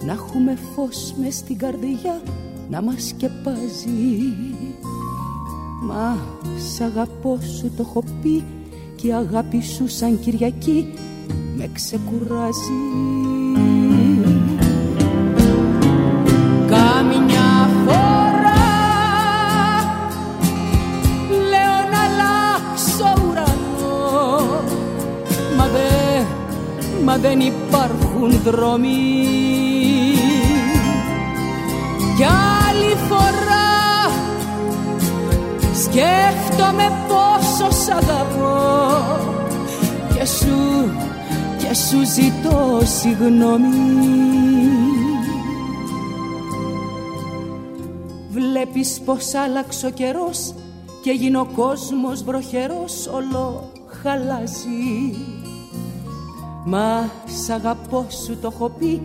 να 0.05 0.11
έχουμε 0.11 0.57
φως 0.75 1.13
μες 1.17 1.35
στην 1.35 1.57
καρδιά 1.57 2.21
να 2.69 2.81
μας 2.81 3.07
σκεπάζει. 3.07 4.33
Μα 5.83 6.17
σ' 6.57 6.81
αγαπώ 6.81 7.39
σου 7.41 7.71
το 7.77 7.85
έχω 7.87 8.03
πει 8.21 8.43
και 8.95 9.07
η 9.07 9.13
αγάπη 9.13 9.61
σου 9.61 9.87
σαν 9.87 10.19
Κυριακή 10.19 10.93
με 11.57 11.69
ξεκουράζει 11.73 13.46
δεν 27.21 27.39
υπάρχουν 27.39 28.41
δρόμοι. 28.43 28.97
Κι 32.17 32.23
άλλη 32.23 32.95
φορά 33.07 34.11
σκέφτομαι 35.73 36.91
πόσο 37.07 37.71
σ' 37.71 37.89
αγαπώ. 37.89 38.55
Και 40.13 40.25
σου, 40.25 40.91
και 41.57 41.73
σου 41.73 42.05
ζητώ 42.05 42.81
συγγνώμη. 42.83 43.67
Βλέπεις 48.29 49.01
πως 49.05 49.33
άλλαξε 49.33 49.85
ο 49.85 49.89
καιρός 49.89 50.53
και 51.01 51.11
γίνει 51.11 51.35
ο 51.35 51.47
κόσμος 51.55 52.23
βροχερός 52.23 53.07
όλο 53.13 53.71
χαλάζει 54.03 55.36
Μα 56.69 57.09
σ' 57.25 57.49
αγαπώ 57.49 58.05
σου 58.25 58.37
το 58.41 58.51
έχω 58.53 58.69
πει 58.79 59.01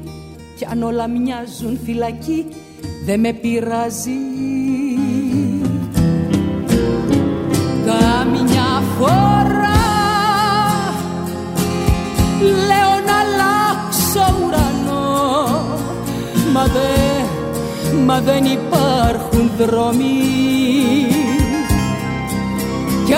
Κι 0.57 0.65
αν 0.71 0.83
όλα 0.83 1.09
μοιάζουν 1.09 1.79
φυλακή 1.85 2.47
Δεν 3.05 3.21
με 3.21 3.33
πειράζει. 3.33 4.19
Καμιά 7.87 8.83
φορά 8.99 9.83
Λέω 12.41 12.93
να 13.07 13.19
αλλάξω 13.25 14.35
ουρανό. 14.47 15.47
Μα, 16.53 16.65
δε, 16.65 17.97
μα 18.05 18.21
δεν 18.21 18.45
υπάρχουν 18.45 19.51
δρόμοι. 19.59 20.21
Κι 23.07 23.15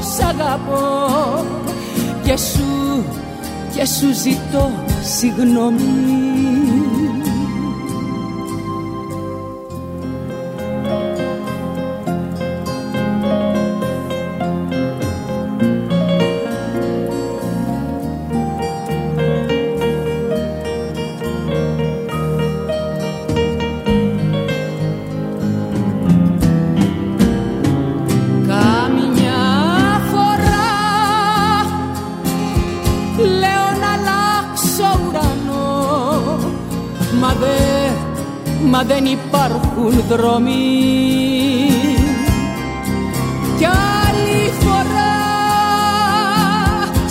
σ' 0.00 0.22
αγαπώ. 0.22 1.44
Και 2.24 2.36
σου, 2.36 3.04
και 3.74 3.86
σου 3.86 4.12
ζητώ 4.12 4.70
συγγνώμη 5.02 6.75
μα 38.76 38.82
δεν 38.82 39.04
υπάρχουν 39.04 40.04
δρόμοι. 40.08 40.52
Κι 43.58 43.64
άλλη 43.64 44.52
φορά 44.60 45.16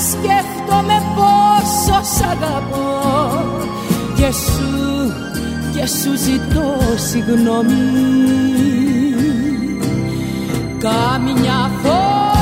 σκέφτομαι 0.10 1.02
πόσο 1.16 2.00
σ' 2.16 2.22
αγαπώ. 2.22 2.94
Και 4.16 4.32
σου, 4.32 5.14
και 5.74 5.86
σου 5.88 6.18
ζητώ 6.18 6.96
συγγνώμη. 6.96 7.74
Κάμια 10.80 11.72
φορά 11.84 12.35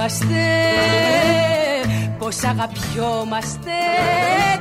Υποκρινόμαστε 0.00 0.34
πως 2.18 2.44
αγαπιόμαστε. 2.44 3.78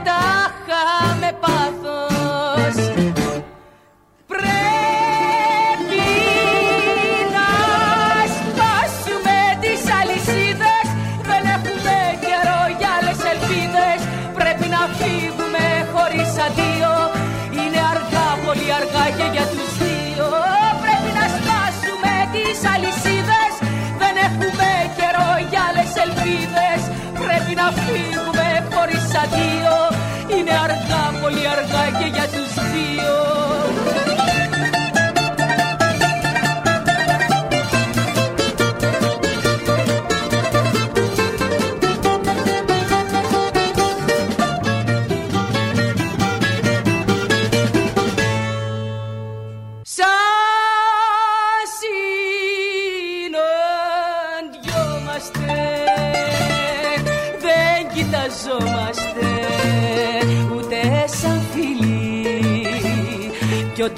Τα 0.04 0.52
χάμε 0.67 1.32
πάθος 1.39 3.18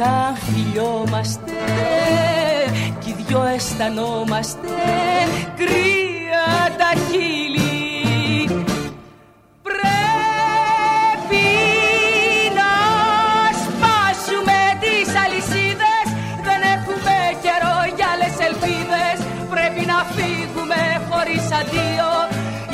όταν 0.01 0.35
φιλιόμαστε 0.35 1.57
κι 2.99 3.09
οι 3.09 3.23
δυο 3.27 3.43
αισθανόμαστε 3.55 4.75
κρύα 5.59 6.47
τα 6.79 6.91
χείλη. 7.05 8.65
Πρέπει 9.67 11.47
να 12.59 12.71
σπάσουμε 13.63 14.59
τις 14.83 15.07
αλυσίδες. 15.23 16.07
Δεν 16.47 16.61
έχουμε 16.75 17.15
καιρό 17.45 17.77
για 17.95 18.07
άλλες 18.13 18.35
ελπίδες. 18.47 19.17
Πρέπει 19.53 19.81
να 19.91 19.99
φύγουμε 20.15 20.81
χωρίς 21.09 21.45
αντίο. 21.59 22.11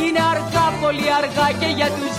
Είναι 0.03 0.21
αργά, 0.33 0.65
πολύ 0.81 1.07
αργά 1.19 1.47
και 1.59 1.69
για 1.77 1.89
τους 1.97 2.16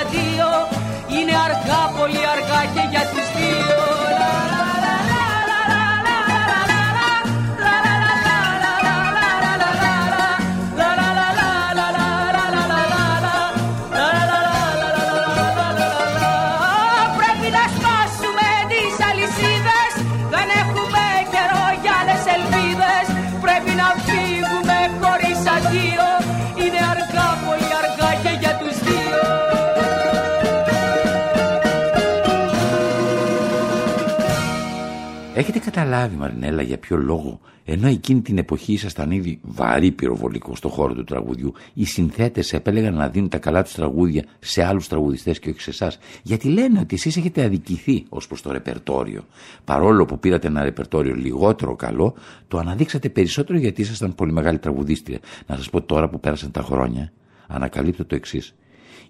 αντίο 0.00 0.50
Είναι 1.14 1.34
αργά, 1.46 1.82
πολύ 1.98 2.22
αργά 2.34 2.60
και 2.74 2.84
για 2.90 3.04
τους 3.10 3.26
δύο 3.36 3.99
Έχετε 35.50 35.70
καταλάβει 35.70 36.16
Μαρινέλα 36.16 36.62
για 36.62 36.78
ποιο 36.78 36.96
λόγο 36.96 37.40
ενώ 37.64 37.86
εκείνη 37.88 38.20
την 38.20 38.38
εποχή 38.38 38.72
ήσασταν 38.72 39.10
ήδη 39.10 39.38
βαρύ 39.42 39.90
πυροβολικό 39.90 40.54
στο 40.54 40.68
χώρο 40.68 40.94
του 40.94 41.04
τραγουδιού 41.04 41.52
οι 41.74 41.84
συνθέτες 41.84 42.52
επέλεγαν 42.52 42.94
να 42.94 43.08
δίνουν 43.08 43.28
τα 43.28 43.38
καλά 43.38 43.62
τους 43.62 43.72
τραγούδια 43.72 44.24
σε 44.38 44.64
άλλους 44.64 44.88
τραγουδιστές 44.88 45.38
και 45.38 45.50
όχι 45.50 45.60
σε 45.60 45.70
εσάς; 45.70 45.98
γιατί 46.22 46.48
λένε 46.48 46.78
ότι 46.78 46.94
εσείς 46.94 47.16
έχετε 47.16 47.44
αδικηθεί 47.44 48.04
ως 48.08 48.26
προς 48.26 48.42
το 48.42 48.52
ρεπερτόριο 48.52 49.24
παρόλο 49.64 50.04
που 50.04 50.18
πήρατε 50.18 50.46
ένα 50.46 50.64
ρεπερτόριο 50.64 51.14
λιγότερο 51.14 51.76
καλό 51.76 52.14
το 52.48 52.58
αναδείξατε 52.58 53.08
περισσότερο 53.08 53.58
γιατί 53.58 53.80
ήσασταν 53.80 54.14
πολύ 54.14 54.32
μεγάλη 54.32 54.58
τραγουδίστρια 54.58 55.18
να 55.46 55.56
σας 55.56 55.70
πω 55.70 55.82
τώρα 55.82 56.08
που 56.08 56.20
πέρασαν 56.20 56.50
τα 56.50 56.62
χρόνια 56.62 57.12
ανακαλύπτω 57.46 58.04
το 58.04 58.14
εξής 58.14 58.54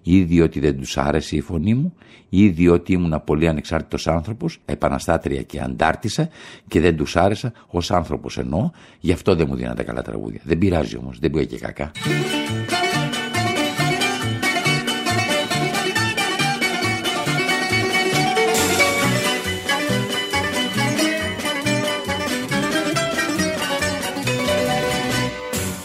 ή 0.03 0.21
διότι 0.21 0.59
δεν 0.59 0.77
τους 0.77 0.97
άρεσε 0.97 1.35
η 1.35 1.41
φωνή 1.41 1.73
μου 1.73 1.93
ή 2.29 2.47
διότι 2.47 2.93
ήμουν 2.93 3.21
πολύ 3.25 3.47
ανεξάρτητος 3.47 4.07
άνθρωπος, 4.07 4.59
επαναστάτρια 4.65 5.41
και 5.41 5.59
αντάρτησα 5.59 6.29
και 6.67 6.79
δεν 6.79 6.95
τους 6.97 7.15
άρεσα 7.15 7.51
ως 7.67 7.91
άνθρωπος 7.91 8.37
εννοώ, 8.37 8.69
γι' 8.99 9.11
αυτό 9.11 9.35
δεν 9.35 9.45
μου 9.49 9.55
δίνατε 9.55 9.83
καλά 9.83 10.01
τραγούδια. 10.01 10.41
Δεν 10.43 10.57
πειράζει 10.57 10.97
όμως, 10.97 11.19
δεν 11.19 11.31
μπορεί 11.31 11.45
και 11.45 11.57
κακά. 11.57 11.91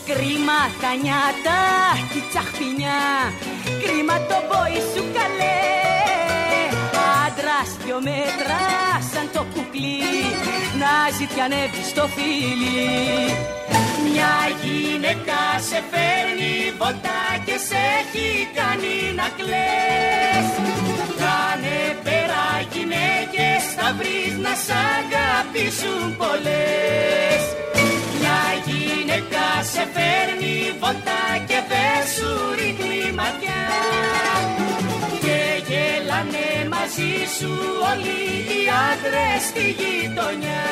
Κρίμα 0.07 0.61
τα 0.81 0.95
νιάτα 1.03 1.61
και 2.13 2.21
τσαχπινιά 2.31 3.56
Κρίμα 3.83 4.17
το 4.31 4.39
μπόι 4.47 4.81
σου 4.93 5.03
καλέ. 5.17 5.61
Άντρας 7.25 7.71
δυο 7.83 7.99
μέτρα 8.09 8.63
σαν 9.13 9.27
το 9.35 9.43
κουκλί 9.53 10.03
Να 10.81 10.93
ζητιανεύει 11.19 11.83
στο 11.93 12.05
φίλι. 12.15 12.85
Μια 14.05 14.35
γυναίκα 14.63 15.41
σε 15.69 15.79
φέρνει 15.91 16.55
βολτά 16.79 17.23
και 17.47 17.57
σε 17.69 17.79
έχει 18.01 18.29
κάνει 18.59 18.95
να 19.19 19.27
κλαις. 19.39 20.49
Κάνε 21.21 21.79
πέρα 22.07 22.45
γυναίκες 22.73 23.63
θα 23.77 23.89
βρεις 23.99 24.35
να 24.45 24.53
σ' 24.65 24.75
αγαπήσουν 24.97 26.17
πολλές. 26.17 27.43
Μια 27.51 27.66
γυναίκα 29.17 29.63
σε 29.73 29.85
φέρνει 29.95 30.57
βολτά 30.81 31.25
και 31.47 31.59
δεν 31.71 31.99
σου 32.15 32.29
ρίχνει 32.59 33.13
ματιά 33.13 33.63
Και 35.21 35.39
γέλανε 35.69 36.69
μαζί 36.75 37.15
σου 37.39 37.51
όλοι 37.91 38.19
οι 38.51 38.61
άντρες 38.89 39.43
στη 39.49 39.65
γειτονιά 39.79 40.65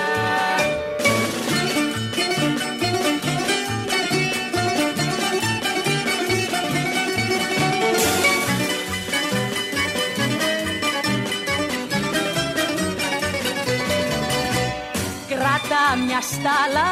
μια 16.07 16.21
στάλα 16.33 16.91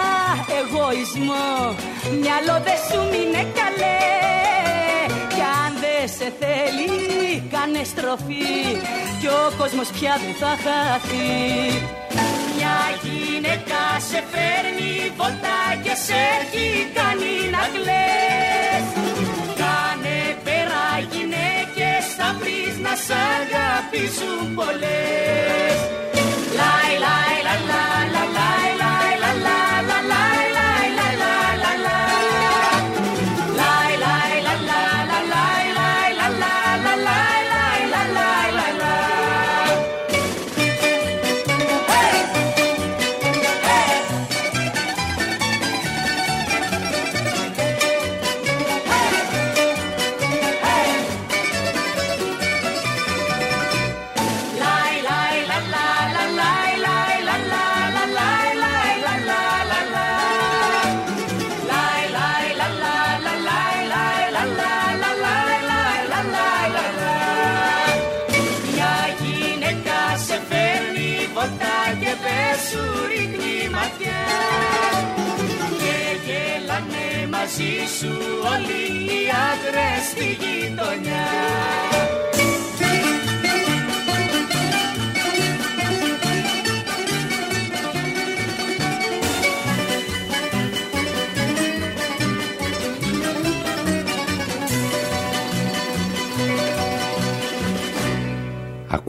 εγωισμό 0.59 1.51
Μυαλό 2.23 2.57
δε 2.67 2.77
σου 2.87 3.01
μείνε 3.11 3.43
καλέ. 3.59 4.01
Κι 5.35 5.43
αν 5.63 5.73
δεν 5.83 6.05
σε 6.17 6.29
θέλει 6.41 6.93
κάνε 7.53 7.83
στροφή 7.93 8.57
Κι 9.21 9.29
ο 9.41 9.43
κόσμος 9.59 9.89
πια 9.97 10.15
δεν 10.23 10.35
θα 10.41 10.53
χαθεί. 10.65 11.31
Μια 12.55 12.79
γυναίκα 13.03 13.83
σε 14.09 14.21
φέρνει 14.33 14.93
βολτά 15.19 15.61
Και 15.85 15.95
σε 16.05 16.19
έχει 16.39 16.69
κάνει 16.99 17.35
να 17.55 17.63
κλαις 17.75 18.85
Κάνε 19.61 20.19
πέρα 20.45 20.85
γυναίκες 21.11 22.05
θα 22.19 22.29
βρεις 22.39 22.75
να 22.85 22.93
σ' 23.05 23.15
αγαπήσουν 23.37 24.55
πολλές. 24.59 25.77
Λάι, 26.59 26.93
λάι, 27.05 27.37
λα, 27.47 27.55
λα, 27.55 27.57
λα, 27.71 27.83
λάι, 27.83 27.92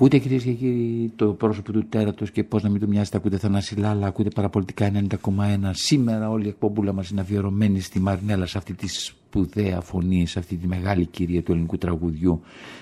Ακούτε 0.03 0.17
κυρίες 0.17 0.43
και 0.43 0.51
κύριοι 0.51 1.11
το 1.15 1.33
πρόσωπο 1.33 1.71
του 1.71 1.85
τέρατος 1.89 2.31
και 2.31 2.43
πώς 2.43 2.63
να 2.63 2.69
μην 2.69 2.79
του 2.79 2.87
μοιάζετε. 2.87 3.17
Ακούτε 3.17 3.37
Θανάση 3.37 3.75
Λάλα, 3.75 4.07
ακούτε 4.07 4.29
παραπολιτικά 4.29 4.91
90,1. 5.09 5.69
Σήμερα 5.71 6.29
όλη 6.29 6.45
η 6.45 6.47
εκπομπούλα 6.47 6.93
μας 6.93 7.09
είναι 7.09 7.21
αφιερωμένη 7.21 7.79
στη 7.79 7.99
Μαρνέλα, 7.99 8.45
σε 8.45 8.57
αυτή 8.57 8.73
τη 8.73 8.87
σπουδαία 8.87 9.81
φωνή, 9.81 10.27
σε 10.27 10.39
αυτή 10.39 10.55
τη 10.55 10.67
μεγάλη 10.67 11.05
κυρία 11.05 11.43
του 11.43 11.51
ελληνικού 11.51 11.77
τραγουδιού. 11.77 12.41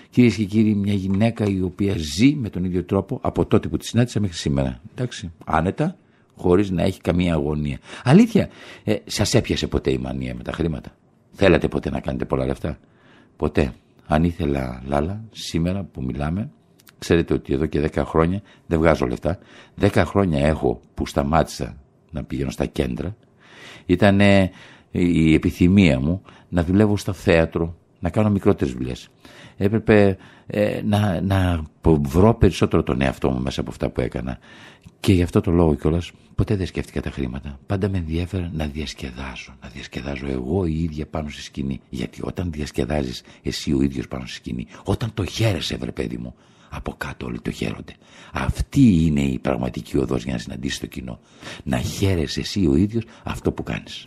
Κυρίες 0.10 0.36
και 0.36 0.44
κύριοι, 0.44 0.76
μια 0.76 0.94
γυναίκα 0.94 1.46
η 1.46 1.62
οποία 1.62 1.96
ζει 1.98 2.36
με 2.36 2.50
τον 2.50 2.64
ίδιο 2.64 2.84
τρόπο 2.84 3.20
από 3.22 3.46
τότε 3.46 3.68
που 3.68 3.78
τη 3.78 3.86
συνάντησα 3.86 4.20
μέχρι 4.20 4.38
σήμερα. 4.38 4.82
Εντάξει, 4.96 5.32
άνετα, 5.46 5.96
χωρίς 6.36 6.70
να 6.70 6.84
έχει 6.84 7.02
καμία 7.02 7.34
αγωνία. 7.34 7.80
Αλήθεια, 8.04 8.50
ε, 8.84 8.96
σας 9.06 9.34
έπιασε 9.34 9.68
ποτέ 9.68 9.92
η 9.92 9.98
μανία 9.98 10.36
με 10.36 10.44
τα 10.44 10.52
χρήματα; 10.52 10.96
Θέλατε 11.32 11.68
ποτέ 11.68 11.90
να 11.90 12.00
κάνετε 12.00 12.26
πολλά 12.26 12.46
λεφτά; 12.46 12.78
Ποτέ. 13.38 13.74
Αν 14.08 14.24
ήθελα, 14.24 14.84
Λάλα, 14.86 15.24
σήμερα 15.32 15.84
που 15.84 16.04
μιλάμε, 16.04 16.50
Ξέρετε 17.02 17.34
ότι 17.34 17.54
εδώ 17.54 17.66
και 17.66 17.90
10 17.94 18.04
χρόνια 18.06 18.42
δεν 18.66 18.80
βγάζω 18.80 19.06
λεφτά. 19.06 19.38
10 19.80 20.04
χρόνια 20.06 20.46
έχω 20.46 20.82
που 20.94 21.06
σταμάτησα 21.06 21.78
να 22.12 22.24
πηγαίνω 22.24 22.50
στα 22.50 22.66
κέντρα. 22.66 23.16
Ήταν 23.86 24.20
η 24.92 25.34
επιθυμία 25.34 26.00
μου 26.00 26.22
να 26.50 26.64
δουλεύω 26.64 26.98
στο 26.98 27.14
θέατρο, 27.14 27.76
να 28.00 28.10
κάνω 28.10 28.30
μικρότερες 28.30 28.74
δουλειές. 28.74 29.10
Έπρεπε 29.58 30.18
ε, 30.48 30.82
να, 30.86 31.22
να 31.22 31.64
βρω 31.84 32.34
περισσότερο 32.34 32.84
τον 32.84 33.02
εαυτό 33.02 33.30
μου 33.30 33.42
μέσα 33.42 33.62
από 33.62 33.70
αυτά 33.70 33.90
που 33.90 34.02
έκανα. 34.02 34.40
Και 35.00 35.14
γι' 35.14 35.24
αυτό 35.24 35.42
το 35.42 35.52
λόγο 35.52 35.76
κιόλας 35.76 36.12
ποτέ 36.36 36.56
δεν 36.56 36.66
σκέφτηκα 36.66 37.02
τα 37.02 37.10
χρήματα. 37.10 37.60
Πάντα 37.66 37.90
με 37.90 37.98
ενδιαφέρε 37.98 38.50
να 38.54 38.66
διασκεδάζω. 38.66 39.56
Να 39.62 39.70
διασκεδάζω 39.70 40.28
εγώ 40.28 40.66
η 40.66 40.84
ίδια 40.84 41.06
πάνω 41.06 41.30
στη 41.30 41.42
σκηνή. 41.42 41.82
Γιατί 41.90 42.20
όταν 42.24 42.52
διασκεδάζεις 42.52 43.24
εσύ 43.44 43.74
ο 43.74 43.82
ίδιος 43.82 44.08
πάνω 44.08 44.26
στη 44.26 44.36
σκηνή, 44.36 44.68
όταν 44.84 45.14
το 45.14 45.26
χαίρεσαι, 45.26 45.78
βρε 45.78 45.92
παιδί 45.92 46.18
μου, 46.18 46.36
από 46.72 46.94
κάτω 46.98 47.26
όλοι 47.26 47.42
το 47.42 47.52
χαίρονται. 47.52 47.94
Αυτή 48.34 49.06
είναι 49.06 49.22
η 49.22 49.40
πραγματική 49.40 49.98
οδός 49.98 50.24
για 50.24 50.34
να 50.34 50.40
συναντήσεις 50.40 50.80
το 50.80 50.86
κοινό. 50.86 51.20
Να 51.64 51.78
χαίρεσαι 51.78 52.40
εσύ 52.40 52.68
ο 52.68 52.76
ίδιος 52.76 53.04
αυτό 53.24 53.52
που 53.52 53.64
κάνεις. 53.64 54.04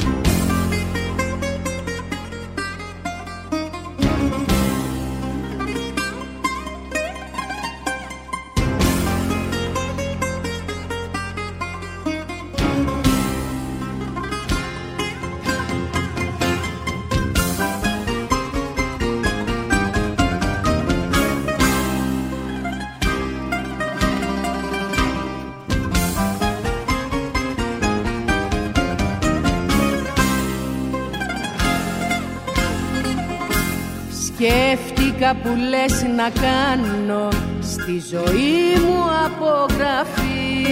Να 36.25 36.31
κάνω 36.41 37.29
στη 37.61 38.03
ζωή 38.11 38.85
μου 38.87 39.03
απογραφή. 39.25 40.65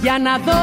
Για 0.00 0.18
να 0.18 0.38
δω 0.38 0.62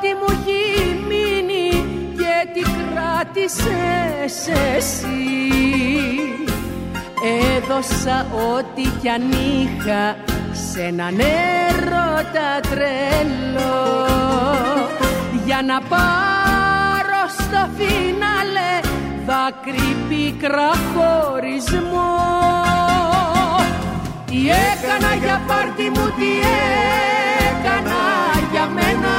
τι 0.00 0.08
μου 0.08 0.40
έχει 0.40 0.94
μείνει 1.08 1.68
και 2.16 2.48
τι 2.52 2.60
κράτησες 2.60 4.48
εσύ. 4.76 5.08
Έδωσα 7.56 8.26
ό,τι 8.56 8.82
κι 9.00 9.08
αν 9.08 9.30
είχα 9.30 10.16
σε 10.52 10.82
έναν 10.82 11.18
έρωτα 11.18 12.60
τρελό. 12.70 14.06
Για 15.44 15.62
να 15.66 15.80
πάρω 15.80 17.22
στο 17.28 17.68
φινάλε 17.76 18.95
δάκρυ 19.26 19.96
πίκρα 20.08 20.70
χωρισμό. 20.92 22.14
Τι 24.26 24.38
έκανα 24.48 25.14
για 25.14 25.40
πάρτι 25.46 25.82
μου, 25.82 26.12
τι 26.16 26.30
έκανα 27.48 28.00
για 28.52 28.66
μένα. 28.74 29.14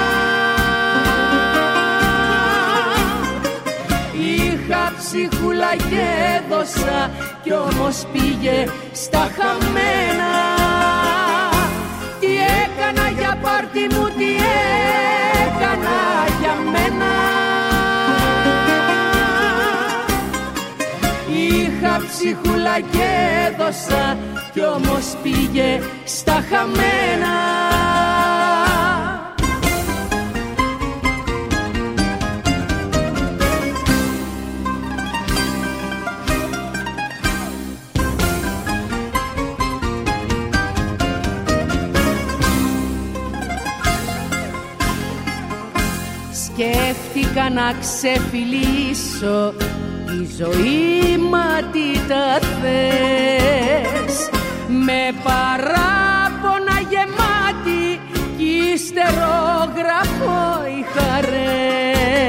Είχα 4.13 4.93
ψυχούλα 4.97 5.75
και 5.75 6.03
έδωσα 6.35 7.11
κι 7.43 7.53
όμως 7.53 8.05
πήγε 8.13 8.67
στα 8.91 9.29
χαμένα. 9.37 10.33
Τι 12.19 12.27
έκανα 12.27 13.09
για 13.09 13.37
πάρτι 13.41 13.79
μου, 13.79 14.07
τι 14.17 14.35
έκανα 14.35 15.06
ψυχούλα 22.07 22.79
και 22.79 23.07
έδωσα 23.47 24.17
κι 24.53 24.61
όμως 24.61 25.15
πήγε 25.23 25.79
στα 26.05 26.43
χαμένα. 26.49 27.35
Σκέφτηκα 46.31 47.49
να 47.49 47.73
ξεφυλίσω 47.79 49.53
η 50.11 50.27
ζωή 50.37 51.17
μα 51.29 51.49
τι 51.71 51.99
τα 52.07 52.39
θες. 52.61 54.15
Με 54.67 55.13
παράπονα 55.23 56.77
γεμάτη 56.89 57.85
κι 58.37 58.49
ύστερο 58.73 59.37
γραφώ 59.75 60.45
οι 60.65 60.85
χαρές. 60.93 62.27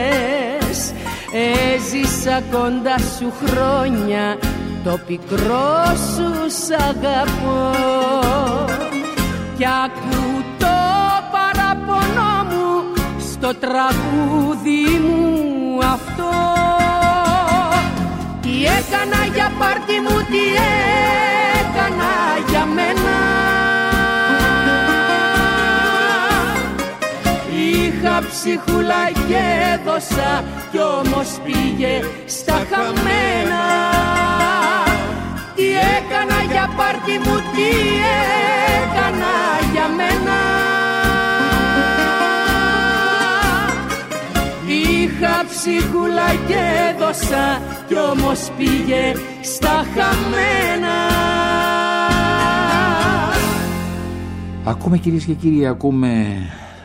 Έζησα 1.32 2.36
κοντά 2.50 2.98
σου 2.98 3.32
χρόνια 3.44 4.38
το 4.84 4.98
πικρό 5.07 5.84
σου 6.14 6.30
σ' 6.64 6.70
αγαπώ. 6.88 7.61
Κι 9.57 9.66
ακού 9.84 10.44
το 10.59 10.76
παραπονό 11.32 12.34
μου 12.50 12.68
στο 13.18 13.50
τραγούδι 13.55 14.84
μου 14.98 15.78
αυτό 15.78 16.77
τι 18.59 18.64
έκανα 18.64 19.24
για 19.34 19.52
πάρτι 19.59 20.00
μου, 20.00 20.16
τι 20.30 20.42
έκανα 21.61 22.12
για 22.48 22.64
μένα. 22.64 23.16
Είχα 27.56 28.22
ψυχούλα 28.28 29.11
και 29.28 29.40
έδωσα 29.74 30.44
κι 30.70 30.78
όμως 30.78 31.28
πήγε 31.44 32.00
στα 32.26 32.66
χαμένα. 32.70 33.64
Τι 35.54 35.66
έκανα 35.96 36.42
για 36.52 36.70
πάρτι 36.76 37.18
μου, 37.24 37.36
τι 37.36 37.68
έκανα 38.82 39.34
για 39.72 39.86
μένα 39.96 40.67
Είχα 45.20 45.44
ψυχούλα 45.48 46.34
και 46.46 46.56
έδωσα 46.90 47.62
κι 47.86 47.94
όμως 48.12 48.50
πήγε 48.56 49.12
στα 49.42 49.68
χαμένα. 49.68 50.96
Ακούμε 54.64 54.98
κυρίες 54.98 55.24
και 55.24 55.32
κύριοι, 55.32 55.66
ακούμε 55.66 56.26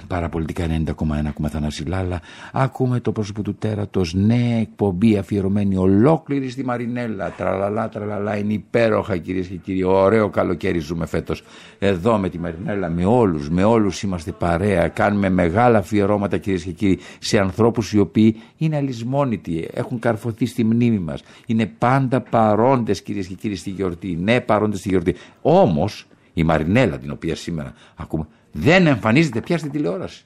παραπολιτικά 0.08 0.66
90,1 0.68 1.26
ακούμε 1.28 1.50
Θανάση 1.50 1.84
Λάλα. 1.86 2.22
Ακούμε 2.54 3.00
το 3.00 3.12
πρόσωπο 3.12 3.42
του 3.42 3.56
τέρατος 3.56 4.14
νέα 4.14 4.58
εκπομπή 4.60 5.18
αφιερωμένη 5.18 5.78
ολόκληρη 5.78 6.50
στη 6.50 6.66
Μαρινέλα. 6.66 7.32
Τραλαλά 7.32 7.90
τραλαλά 7.90 8.38
είναι 8.38 8.54
υπέροχα 8.54 9.18
κυρίες 9.18 9.48
και 9.48 9.56
κύριοι. 9.56 9.84
Ωραίο 9.84 10.30
καλοκαίρι 10.30 10.80
ζούμε 10.80 11.06
φέτος. 11.06 11.44
Εδώ 11.80 12.18
με 12.18 12.30
τη 12.30 12.40
Μαρινέλα 12.40 12.90
με 12.90 13.06
όλους 13.06 13.50
με 13.50 13.64
όλους 13.64 14.02
είμαστε 14.02 14.32
παρέα. 14.32 14.88
Κάνουμε 14.88 15.30
μεγάλα 15.30 15.78
αφιερώματα 15.78 16.38
κυρίες 16.38 16.64
και 16.64 16.72
κύριοι 16.72 17.00
σε 17.20 17.40
ανθρώπους 17.40 17.94
οι 17.94 18.00
οποίοι 18.00 18.36
είναι 18.58 18.76
αλυσμόνητοι 18.76 19.70
έχουν 19.74 20.00
καρφωθεί 20.00 20.46
στη 20.46 20.64
μνήμη 20.64 21.00
μας. 21.00 21.24
Είναι 21.46 21.66
πάντα 21.66 22.22
παρόντες 22.22 23.02
κυρίες 23.02 23.28
και 23.28 23.34
κύριοι 23.34 23.56
στη 23.56 23.70
γιορτή. 23.70 24.18
Ναι 24.22 24.42
παρόντες 24.42 24.80
στη 24.80 24.90
γιορτή. 24.90 25.16
Όμως 25.42 26.08
η 26.34 26.44
Μαρινέλα 26.44 26.98
την 26.98 27.12
οποία 27.12 27.36
σήμερα 27.36 27.74
ακούμε 27.96 28.28
δεν 28.54 28.88
εμφανίζεται 28.88 29.42
πια 29.42 29.58
στην 29.58 29.72
τηλεόραση. 29.72 30.24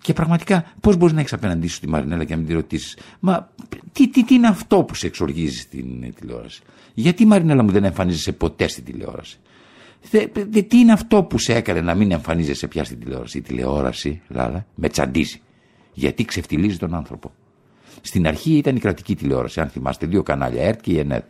Και 0.00 0.12
πραγματικά, 0.12 0.64
πώς 0.80 0.96
μπορείς 0.96 1.14
να 1.14 1.20
έχεις 1.20 1.32
απέναντί 1.32 1.66
σου 1.66 1.80
τη 1.80 1.88
Μαρινέλα 1.88 2.24
και 2.24 2.32
να 2.32 2.38
μην 2.38 2.46
τη 2.46 2.52
ρωτήσεις, 2.52 2.98
Μα 3.20 3.50
τι, 3.92 4.08
τι, 4.08 4.24
τι 4.24 4.34
είναι 4.34 4.46
αυτό 4.46 4.82
που 4.82 4.94
σε 4.94 5.06
εξοργίζει 5.06 5.58
στην 5.58 6.02
ε, 6.02 6.08
τηλεόραση; 6.08 6.62
Γιατί 6.94 7.22
η 7.22 7.26
Μαρινέλα 7.26 7.62
μου 7.62 7.70
δεν 7.70 7.84
εμφανίζεσαι 7.84 8.32
ποτέ 8.32 8.68
στην 8.68 8.84
τηλεόραση; 8.84 9.38
Δε, 10.10 10.26
δε, 10.50 10.62
τι 10.62 10.78
είναι 10.78 10.92
αυτό 10.92 11.22
που 11.22 11.38
σε 11.38 11.54
έκανε 11.54 11.80
να 11.80 11.94
μην 11.94 12.12
εμφανίζεσαι 12.12 12.66
πια 12.66 12.84
στην 12.84 12.98
τηλεόραση; 12.98 13.38
Η 13.38 13.40
τηλεόραση, 13.40 14.20
Λάλα, 14.28 14.66
με 14.74 14.88
τσαντίζει. 14.88 15.40
Γιατί 15.92 16.24
ξεφτιλίζει 16.24 16.78
τον 16.78 16.94
άνθρωπο. 16.94 17.32
Στην 18.00 18.26
αρχή 18.26 18.56
ήταν 18.56 18.76
η 18.76 18.80
κρατική 18.80 19.16
τηλεόραση, 19.16 19.60
αν 19.60 19.68
θυμάστε, 19.68 20.06
δύο 20.06 20.22
κανάλια, 20.22 20.62
ΕΡΤ 20.62 20.80
και 20.80 20.92
η 20.92 20.98
ΕΝΕΡ. 20.98 21.22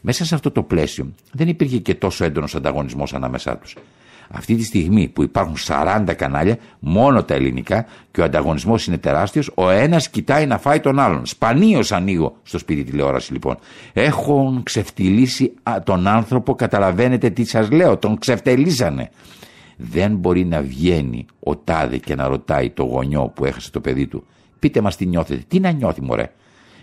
Μέσα 0.00 0.24
σε 0.24 0.34
αυτό 0.34 0.50
το 0.50 0.62
πλαίσιο 0.62 1.14
δεν 1.32 1.48
υπήρχε 1.48 1.78
και 1.78 1.94
τόσο 1.94 2.24
έντονος 2.24 2.54
ανταγωνισμός 2.54 3.14
ανάμεσά 3.14 3.58
τους. 3.58 3.76
Αυτή 4.30 4.54
τη 4.54 4.64
στιγμή 4.64 5.08
που 5.08 5.22
υπάρχουν 5.22 5.56
40 5.66 6.14
κανάλια, 6.16 6.56
μόνο 6.78 7.22
τα 7.22 7.34
ελληνικά 7.34 7.86
και 8.10 8.20
ο 8.20 8.24
ανταγωνισμός 8.24 8.86
είναι 8.86 8.98
τεράστιος, 8.98 9.50
ο 9.54 9.70
ένας 9.70 10.10
κοιτάει 10.10 10.46
να 10.46 10.58
φάει 10.58 10.80
τον 10.80 10.98
άλλον. 10.98 11.26
Σπανίως 11.26 11.92
ανοίγω 11.92 12.36
στο 12.42 12.58
σπίτι 12.58 12.84
τηλεόραση 12.84 13.32
λοιπόν. 13.32 13.56
Έχουν 13.92 14.62
ξεφτυλίσει 14.62 15.52
τον 15.84 16.06
άνθρωπο, 16.06 16.54
καταλαβαίνετε 16.54 17.30
τι 17.30 17.44
σας 17.44 17.70
λέω, 17.70 17.96
τον 17.96 18.18
ξεφτελίσανε. 18.18 19.10
Δεν 19.76 20.16
μπορεί 20.16 20.44
να 20.44 20.60
βγαίνει 20.60 21.26
ο 21.40 21.56
τάδε 21.56 21.96
και 21.96 22.14
να 22.14 22.26
ρωτάει 22.26 22.70
το 22.70 22.84
γονιό 22.84 23.32
που 23.34 23.44
έχασε 23.44 23.70
το 23.70 23.80
παιδί 23.80 24.06
του. 24.06 24.26
Πείτε 24.58 24.80
μας 24.80 24.96
τι 24.96 25.06
νιώθετε. 25.06 25.42
Τι 25.48 25.60
να 25.60 25.70
νιώθει, 25.70 26.02
μωρέ; 26.02 26.30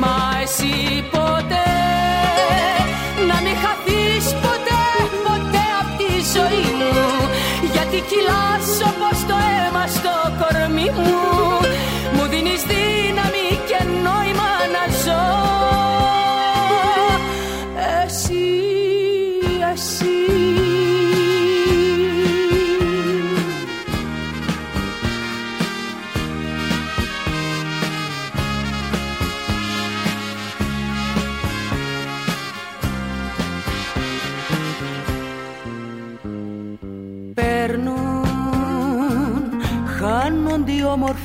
Μα 0.01 0.15
εσύ 0.41 1.03
ποτέ 1.11 1.22
Γιατί 7.93 8.07
κυλάς 8.15 8.69
όπως 8.89 9.17
το 9.27 9.35
αίμα 9.49 9.87
στο 9.87 10.15
κορμί 10.39 10.89
μου 12.15 12.27
δίνεις 12.29 12.63
δύναμη 12.71 13.47
και 13.67 13.79
νόημα 14.03 14.51
να 14.75 14.83
ζω 15.03 15.23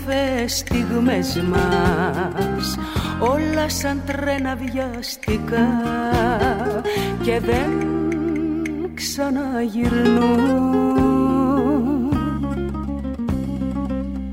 όμορφες 0.09 0.57
στιγμές 0.57 1.43
μας. 1.49 2.79
Όλα 3.19 3.69
σαν 3.69 4.03
τρένα 4.07 4.57
βιαστικά 4.57 5.69
και 7.23 7.41
δεν 7.41 7.71
ξαναγυρνούν. 8.95 10.49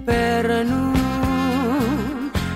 Περνούν 0.06 0.94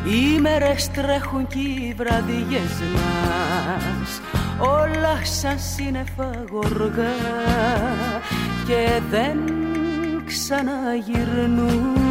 οι 0.06 0.40
μέρες 0.40 0.92
τρέχουν 0.92 1.48
κι 1.48 1.60
οι 1.60 1.94
βραδιές 1.98 2.82
μας. 2.94 4.22
Όλα 4.60 5.20
σαν 5.24 5.60
σύννεφα 5.60 6.44
γοργά 6.52 7.16
και 8.68 9.02
δεν 9.10 9.38
ξαναγυρνούν 10.26 12.09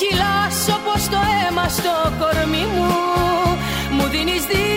κυλάς 0.00 0.58
όπως 0.76 1.08
το 1.08 1.18
αίμα 1.36 1.68
στο 1.68 1.94
κορμί 2.18 2.66
μου. 2.74 2.92
Μου 3.90 4.06
δίνεις 4.12 4.44
δύναμη 4.44 4.71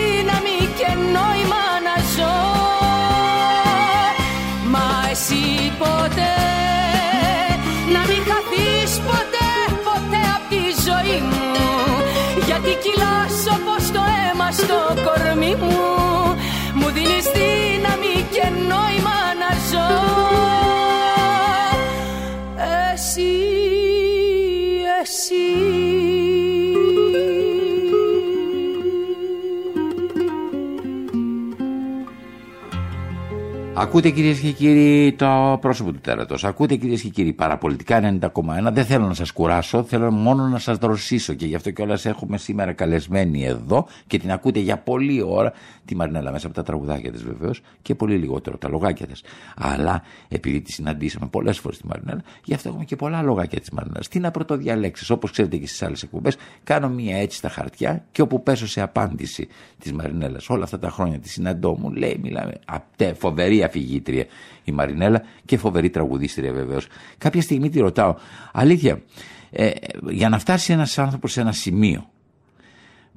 Ακούτε 33.86 34.10
κυρίες 34.10 34.38
και 34.38 34.50
κύριοι 34.50 35.12
το 35.12 35.58
πρόσωπο 35.60 35.92
του 35.92 35.98
τέρατος. 36.00 36.44
Ακούτε 36.44 36.74
κυρίες 36.76 37.02
και 37.02 37.08
κύριοι 37.08 37.32
παραπολιτικά 37.32 38.18
90,1. 38.20 38.72
Δεν 38.72 38.84
θέλω 38.84 39.06
να 39.06 39.14
σας 39.14 39.32
κουράσω, 39.32 39.82
θέλω 39.82 40.10
μόνο 40.10 40.46
να 40.46 40.58
σας 40.58 40.78
δροσίσω 40.78 41.34
και 41.34 41.46
γι' 41.46 41.54
αυτό 41.54 41.70
κιόλας 41.70 42.04
έχουμε 42.06 42.38
σήμερα 42.38 42.72
καλεσμένη 42.72 43.44
εδώ 43.44 43.86
και 44.06 44.18
την 44.18 44.32
ακούτε 44.32 44.58
για 44.58 44.78
πολλή 44.78 45.22
ώρα 45.22 45.52
τη 45.86 45.96
Μαρινέλα 45.96 46.32
μέσα 46.32 46.46
από 46.46 46.54
τα 46.54 46.62
τραγουδάκια 46.62 47.12
της 47.12 47.24
βεβαίως 47.24 47.60
και 47.82 47.94
πολύ 47.94 48.16
λιγότερο 48.16 48.58
τα 48.58 48.68
λογάκια 48.68 49.06
της. 49.06 49.22
Αλλά 49.56 50.02
επειδή 50.28 50.60
τη 50.60 50.72
συναντήσαμε 50.72 51.28
πολλές 51.30 51.58
φορές 51.58 51.78
τη 51.78 51.86
Μαρινέλα, 51.86 52.22
γι' 52.44 52.54
αυτό 52.54 52.68
έχουμε 52.68 52.84
και 52.84 52.96
πολλά 52.96 53.22
λογάκια 53.22 53.60
της 53.60 53.70
Μαρινέλας. 53.70 54.08
Τι 54.08 54.18
να 54.18 54.30
πρωτοδιαλέξεις, 54.30 55.10
όπως 55.10 55.30
ξέρετε 55.30 55.56
και 55.56 55.66
στις 55.66 55.82
άλλες 55.82 56.02
εκπομπές, 56.02 56.36
κάνω 56.64 56.88
μία 56.88 57.16
έτσι 57.16 57.36
στα 57.36 57.48
χαρτιά 57.48 58.04
και 58.12 58.22
όπου 58.22 58.42
πέσω 58.42 58.66
σε 58.66 58.80
απάντηση 58.80 59.48
της 59.78 59.92
Μαρινέλας 59.92 60.48
όλα 60.48 60.64
αυτά 60.64 60.78
τα 60.78 60.90
χρόνια 60.90 61.18
τη 61.18 61.28
συναντώ 61.28 61.76
μου, 61.78 61.90
λέει, 61.90 62.18
μιλάμε, 62.22 62.52
απτέ, 62.64 63.14
φοβερή 63.14 63.62
αφηγήτρια 63.62 64.26
η 64.64 64.72
Μαρινέλα 64.72 65.22
και 65.44 65.56
φοβερή 65.56 65.90
τραγουδίστρια 65.90 66.52
βεβαίως. 66.52 66.86
Κάποια 67.18 67.42
στιγμή 67.42 67.70
τη 67.70 67.80
ρωτάω, 67.80 68.14
αλήθεια, 68.52 69.02
ε, 69.50 69.70
για 70.10 70.28
να 70.28 70.38
φτάσει 70.38 70.72
ένας 70.72 70.98
άνθρωπος 70.98 71.32
σε 71.32 71.40
ένα 71.40 71.52
σημείο 71.52 72.08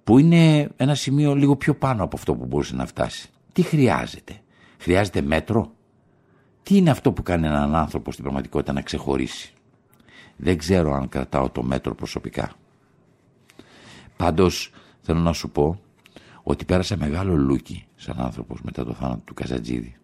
που 0.09 0.17
είναι 0.17 0.69
ένα 0.75 0.95
σημείο 0.95 1.35
λίγο 1.35 1.55
πιο 1.55 1.75
πάνω 1.75 2.03
από 2.03 2.15
αυτό 2.15 2.35
που 2.35 2.45
μπορούσε 2.45 2.75
να 2.75 2.85
φτάσει. 2.85 3.29
Τι 3.53 3.61
χρειάζεται; 3.61 4.41
Χρειάζεται 4.77 5.21
μέτρο; 5.21 5.71
Τι 6.63 6.77
είναι 6.77 6.89
αυτό 6.89 7.11
που 7.11 7.23
κάνει 7.23 7.47
έναν 7.47 7.75
άνθρωπο 7.75 8.11
στην 8.11 8.23
πραγματικότητα 8.23 8.73
να 8.73 8.81
ξεχωρίσει; 8.81 9.53
Δεν 10.35 10.57
ξέρω 10.57 10.93
αν 10.93 11.09
κρατάω 11.09 11.49
το 11.49 11.63
μέτρο 11.63 11.95
προσωπικά. 11.95 12.51
Πάντως 14.17 14.71
θέλω 15.01 15.19
να 15.19 15.33
σου 15.33 15.49
πω 15.49 15.79
ότι 16.43 16.65
πέρασα 16.65 16.97
μεγάλο 16.97 17.35
λούκι 17.35 17.85
σαν 17.95 18.19
άνθρωπος 18.19 18.61
μετά 18.61 18.85
το 18.85 18.93
θάνατο 18.93 19.21
του 19.25 19.33
Καζατζίδη. 19.33 19.95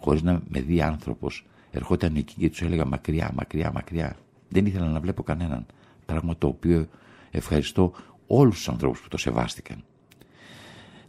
Χωρίς 0.00 0.22
να 0.22 0.42
με 0.48 0.60
δει 0.60 0.80
άνθρωπος 0.80 1.46
ερχόταν 1.70 2.16
εκεί 2.16 2.34
και 2.38 2.50
τους 2.50 2.62
έλεγα 2.62 2.84
μακριά, 2.84 3.30
μακριά, 3.34 3.72
μακριά. 3.74 4.16
Δεν 4.48 4.66
ήθελα 4.66 4.86
να 4.86 5.00
βλέπω 5.00 5.22
κανέναν. 5.22 5.66
Πράγμα 6.06 6.36
το 6.36 6.46
οποίο 6.46 6.86
ευχαριστώ 7.30 7.92
όλους 8.26 8.56
τους 8.56 8.68
ανθρώπους 8.68 9.00
που 9.00 9.08
το 9.08 9.16
σεβάστηκαν. 9.16 9.84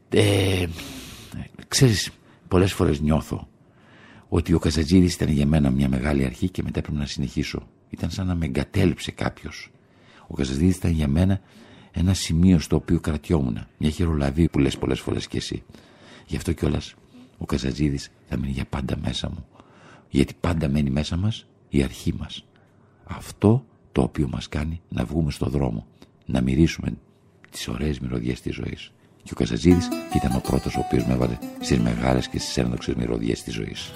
Ε, 0.09 0.65
ξέρεις, 1.68 2.11
πολλές 2.47 2.74
φορές 2.74 2.99
νιώθω 2.99 3.47
ότι 4.30 4.53
ο 4.53 4.59
Καζατζίδης 4.59 5.13
ήταν 5.13 5.30
για 5.30 5.45
μένα 5.45 5.70
μια 5.70 5.89
μεγάλη 5.89 6.26
αρχή 6.26 6.49
και 6.49 6.63
μετά 6.63 6.82
πρέπει 6.82 6.97
να 6.97 7.05
συνεχίσω. 7.05 7.68
Ήταν 7.89 8.09
σαν 8.09 8.28
να 8.28 8.36
με 8.36 8.45
εγκατέλειψε 8.45 9.11
κάποιος. 9.11 9.72
Ο 10.28 10.34
Καζατζίδης 10.34 10.76
ήταν 10.76 10.91
για 10.91 11.07
μένα 11.07 11.41
ένα 11.91 12.13
σημείο 12.13 12.59
στο 12.59 12.76
οποίο 12.76 12.99
κρατιόμουν. 12.99 13.68
Μια 13.78 13.89
χειρολαβή 13.89 14.49
που 14.49 14.59
λες 14.59 14.78
πολλές 14.78 14.99
φορές 14.99 15.28
κι 15.28 15.38
εσύ. 15.38 15.63
Γι' 16.26 16.36
αυτό 16.36 16.53
κιόλας 16.53 16.95
ο 17.38 17.45
Καζατζίδης 17.45 18.11
θα 18.30 18.38
μείνει 18.38 18.51
για 18.51 18.65
πάντα 18.65 18.97
μέσα 19.01 19.30
μου. 19.30 19.45
Γιατί 20.09 20.34
πάντα 20.39 20.68
μένει 20.68 20.89
μέσα 20.89 21.18
μας 21.18 21.47
η 21.70 21.84
αρχή 21.84 22.13
μας. 22.13 22.45
Αυτό 23.03 23.65
το 23.91 24.01
οποίο 24.01 24.28
μας 24.28 24.49
κάνει 24.49 24.82
να 24.89 25.05
βγούμε 25.05 25.32
στο 25.32 25.45
δρόμο. 25.45 25.88
Να 26.26 26.41
μυρίσουμε 26.41 26.97
τις 27.57 27.67
ωραίες 27.67 27.99
μυρωδιές 27.99 28.41
της 28.41 28.55
ζωής. 28.55 28.91
Και 29.23 29.31
ο 29.33 29.35
Καζατζίδης 29.35 29.87
ήταν 30.15 30.35
ο 30.35 30.39
πρώτος 30.39 30.75
ο 30.75 30.79
οποίος 30.85 31.05
με 31.05 31.13
έβαλε 31.13 31.37
στις 31.59 31.79
μεγάλες 31.79 32.27
και 32.27 32.39
στις 32.39 32.57
ένδοξες 32.57 32.95
μυρωδιές 32.95 33.43
της 33.43 33.53
ζωής. 33.53 33.91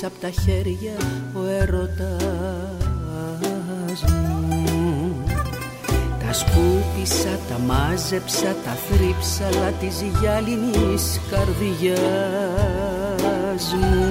Γλίστρεις 0.00 0.04
απ' 0.04 0.20
τα 0.20 0.30
χέρια 0.42 0.96
ο 1.34 1.44
έρωτας 1.60 2.04
μου. 4.08 5.24
Τα 6.26 6.32
σκούπισα, 6.32 7.38
τα 7.48 7.58
μάζεψα, 7.66 8.56
τα 8.64 8.76
θρύψαλα 8.88 9.70
της 9.80 10.02
γυάλινης 10.02 11.20
καρδιάς 11.30 12.04
μου. 13.74 14.08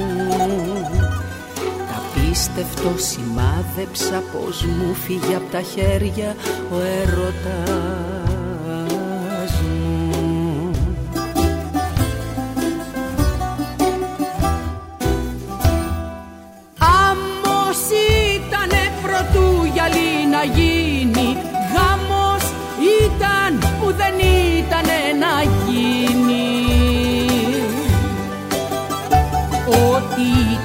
Απίστευτο 1.98 2.92
σημάδεψα 2.98 4.24
πως 4.32 4.64
μου 4.64 4.94
φύγει 4.94 5.36
από 5.36 5.52
τα 5.52 5.62
χέρια 5.62 6.36
ο 6.72 6.76
έρωτας 7.02 7.99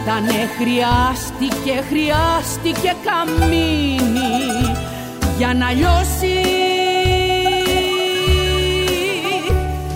Ό,τι 0.07 0.11
ήτανε 0.11 0.49
χρειάστηκε 0.59 1.55
και 1.65 1.83
χρειάστηκε 1.89 2.97
καμίνι 3.05 4.77
για 5.39 5.55
να 5.55 5.73
λιώσει. 5.73 6.41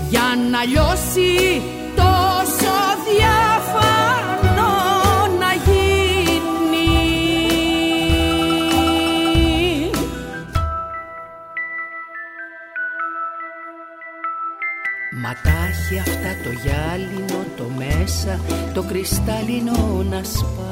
Για 0.09 0.39
να 0.51 0.65
λιώσει 0.65 1.63
τόσο 1.97 2.75
διαφανό 3.07 3.48
Ματάχει 15.91 16.11
αυτά 16.11 16.33
το 16.45 16.51
γυάλινο 16.51 17.45
το 17.57 17.65
μέσα 17.77 18.41
το 18.75 18.83
κρυστάλλινο 18.83 20.05
να 20.11 20.23
σπάει 20.25 20.69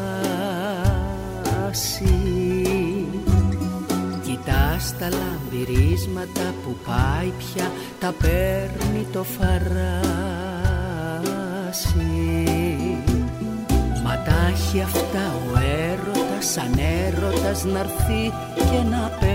Κοιτάς 4.23 4.95
τα 4.99 5.09
λαμπυρίσματα 5.09 6.55
που 6.63 6.77
πάει 6.87 7.33
πια 7.39 7.71
Τα 8.01 8.15
παίρνει 8.21 9.07
το 9.13 9.23
φαράσι. 9.23 9.67
Μα 14.05 14.23
τα 14.25 14.51
έχει 14.53 14.81
αυτά 14.81 15.35
ο 15.35 15.59
έρωτας 15.59 16.51
Σαν 16.53 16.79
έρωτας 16.79 17.65
να'ρθεί 17.65 18.33
και 18.55 18.89
να 18.91 19.09
περάσει 19.09 19.26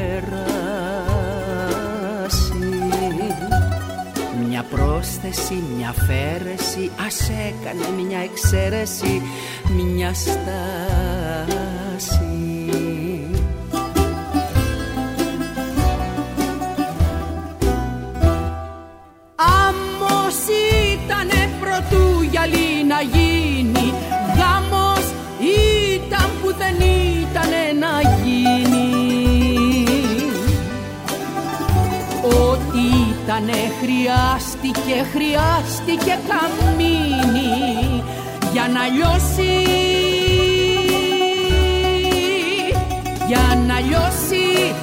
Μια 5.24 5.30
πρόσθεση, 5.30 5.64
μια 5.76 5.94
φέρεση 5.94 6.92
Ας 7.06 7.30
έκανε 7.30 8.02
μια 8.02 8.20
εξαίρεση 8.20 9.22
Μια 9.96 10.14
στάση 10.14 10.42
ήτανε 33.32 33.72
χρειάστηκε, 33.82 35.04
χρειάστηκε 35.14 36.18
καμίνι 36.28 38.04
Για 38.52 38.68
να 38.68 38.88
λιώσει. 38.88 39.66
Για 43.28 43.64
να 43.68 43.80
λιώσει 43.80 44.76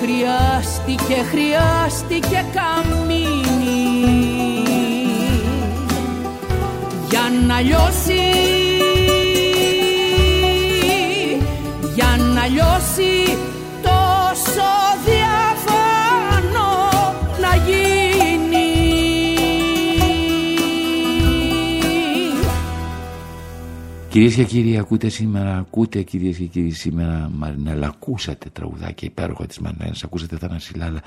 χρειάστηκε, 0.00 1.22
χρειάστηκε 1.30 2.44
καμίνι 2.52 3.26
για 7.08 7.32
να 7.46 7.60
λιώσει 7.60 8.55
Κυρίες 24.16 24.34
και 24.34 24.44
κύριοι, 24.44 24.78
ακούτε 24.78 25.08
σήμερα, 25.08 25.56
ακούτε 25.56 26.02
κυρίες 26.02 26.36
και 26.36 26.44
κύριοι 26.44 26.70
σήμερα 26.70 27.30
Μαρινέλα. 27.34 27.86
Ακούσατε 27.86 28.48
τραγουδάκια 28.50 29.08
υπέροχα 29.08 29.46
της 29.46 29.58
Μαρινέλα. 29.58 29.94
Ακούσατε 30.04 30.36
Θανασιλάλα. 30.36 31.02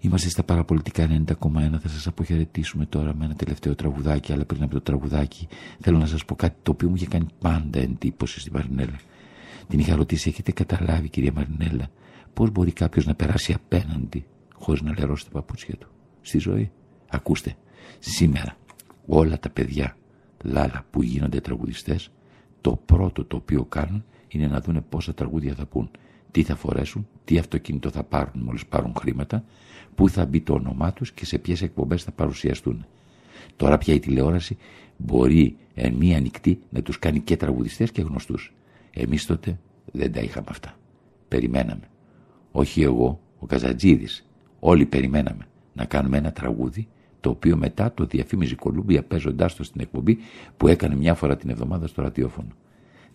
Είμαστε 0.00 0.28
στα 0.28 0.42
παραπολιτικά 0.42 1.06
90,1. 1.06 1.78
Θα 1.80 1.88
σας 1.88 2.06
αποχαιρετήσουμε 2.06 2.86
τώρα 2.86 3.14
με 3.14 3.24
ένα 3.24 3.34
τελευταίο 3.34 3.74
τραγουδάκι. 3.74 4.32
Αλλά 4.32 4.44
πριν 4.44 4.62
από 4.62 4.72
το 4.72 4.80
τραγουδάκι, 4.80 5.48
θέλω 5.80 5.98
να 5.98 6.06
σας 6.06 6.24
πω 6.24 6.34
κάτι 6.34 6.56
το 6.62 6.70
οποίο 6.70 6.88
μου 6.88 6.94
είχε 6.94 7.06
κάνει 7.06 7.26
πάντα 7.40 7.80
εντύπωση 7.80 8.40
στην 8.40 8.52
Μαρινέλα. 8.54 8.98
Την 9.68 9.78
είχα 9.78 9.96
ρωτήσει, 9.96 10.28
έχετε 10.28 10.52
καταλάβει, 10.52 11.08
κυρία 11.08 11.32
Μαρινέλα, 11.32 11.88
πώς 12.32 12.50
μπορεί 12.50 12.72
κάποιος 12.72 13.06
να 13.06 13.14
περάσει 13.14 13.52
απέναντι 13.52 14.24
χωρίς 14.54 14.82
να 14.82 14.94
λερώσει 14.98 15.24
τα 15.24 15.30
παπούτσια 15.30 15.74
του 15.76 15.88
στη 16.20 16.38
ζωή; 16.38 16.70
Ακούστε, 17.08 17.54
σήμερα 17.98 18.56
όλα 19.06 19.38
τα 19.38 19.50
παιδιά 19.50 19.96
λάλα 20.42 20.84
που 20.90 21.02
γίνονται 21.02 21.40
τραγουδιστές 21.40 22.10
το 22.62 22.80
πρώτο 22.86 23.24
το 23.24 23.36
οποίο 23.36 23.64
κάνουν 23.64 24.04
είναι 24.28 24.46
να 24.46 24.60
δούνε 24.60 24.80
πόσα 24.80 25.14
τραγούδια 25.14 25.54
θα 25.54 25.66
πούν, 25.66 25.90
τι 26.30 26.42
θα 26.42 26.56
φορέσουν, 26.56 27.08
τι 27.24 27.38
αυτοκίνητο 27.38 27.90
θα 27.90 28.02
πάρουν 28.02 28.42
μόλις 28.42 28.66
πάρουν 28.66 28.94
χρήματα, 28.98 29.44
πού 29.94 30.08
θα 30.08 30.26
μπει 30.26 30.40
το 30.40 30.52
όνομά 30.52 30.92
τους 30.92 31.12
και 31.12 31.24
σε 31.24 31.38
ποιες 31.38 31.62
εκπομπές 31.62 32.02
θα 32.02 32.10
παρουσιαστούν. 32.12 32.86
Τώρα 33.56 33.78
πια 33.78 33.94
η 33.94 33.98
τηλεόραση 33.98 34.56
μπορεί 34.96 35.56
εν 35.74 35.94
μία 35.94 36.16
ανοιχτή 36.16 36.58
να 36.70 36.82
τους 36.82 36.98
κάνει 36.98 37.20
και 37.20 37.36
τραγουδιστές 37.36 37.90
και 37.90 38.02
γνωστούς. 38.02 38.54
Εμείς 38.90 39.26
τότε 39.26 39.58
δεν 39.92 40.12
τα 40.12 40.20
είχαμε 40.20 40.46
αυτά. 40.48 40.76
Περιμέναμε. 41.28 41.88
Όχι 42.52 42.82
εγώ, 42.82 43.20
ο 43.38 43.46
Καζατζίδης. 43.46 44.26
Όλοι 44.60 44.86
περιμέναμε 44.86 45.46
να 45.72 45.84
κάνουμε 45.84 46.18
ένα 46.18 46.32
τραγούδι 46.32 46.88
το 47.22 47.30
οποίο 47.30 47.56
μετά 47.56 47.92
το 47.94 48.04
διαφήμιζε 48.04 48.52
η 48.52 48.56
Κολούμπια 48.56 49.02
παίζοντάς 49.02 49.54
το 49.54 49.64
στην 49.64 49.80
εκπομπή 49.80 50.18
που 50.56 50.68
έκανε 50.68 50.96
μια 50.96 51.14
φορά 51.14 51.36
την 51.36 51.50
εβδομάδα 51.50 51.86
στο 51.86 52.02
ραδιόφωνο. 52.02 52.48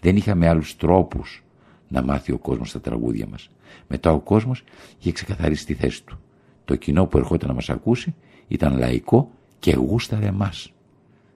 Δεν 0.01 0.16
είχαμε 0.16 0.47
άλλους 0.47 0.76
τρόπους 0.76 1.43
να 1.88 2.03
μάθει 2.03 2.32
ο 2.32 2.38
κόσμος 2.38 2.72
τα 2.72 2.82
τραγούδια 2.82 3.28
μας. 3.28 3.49
Μετά 3.88 4.12
ο 4.12 4.20
κόσμος 4.20 4.64
είχε 4.99 5.12
ξεκαθαρίσει 5.12 5.66
τη 5.66 5.74
θέση 5.74 6.03
του. 6.03 6.20
Το 6.66 6.76
κοινό 6.76 7.05
που 7.05 7.18
ερχόταν 7.18 7.47
να 7.47 7.53
μας 7.53 7.70
ακούσει 7.70 8.16
ήταν 8.47 8.78
λαϊκό 8.78 9.32
και 9.60 9.76
γούσταρε 9.76 10.26
εμά. 10.26 10.51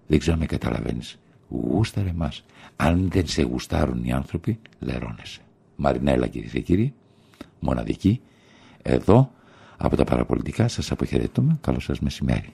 Δεν 0.08 0.20
ξέρω 0.20 0.34
αν 0.34 0.40
με 0.40 0.46
καταλαβαίνεις. 0.46 1.20
Γούσταρε 1.50 2.10
εμά. 2.10 2.32
Αν 2.76 3.10
δεν 3.10 3.28
σε 3.28 3.42
γουστάρουν 3.42 4.04
οι 4.04 4.12
άνθρωποι, 4.12 4.60
λερώνεσαι. 4.80 5.42
Μαρινέλα 5.76 6.28
κυρίες 6.28 6.52
και 6.52 6.60
κύριοι, 6.60 6.94
μοναδική, 7.60 8.22
εδώ 8.82 9.32
από 9.82 9.96
τα 9.96 10.04
παραπολιτικά 10.04 10.68
σας 10.68 10.92
αποχαιρετούμε. 10.92 11.58
Καλό 11.62 11.80
σας 11.80 12.00
μεσημέρι. 12.00 12.54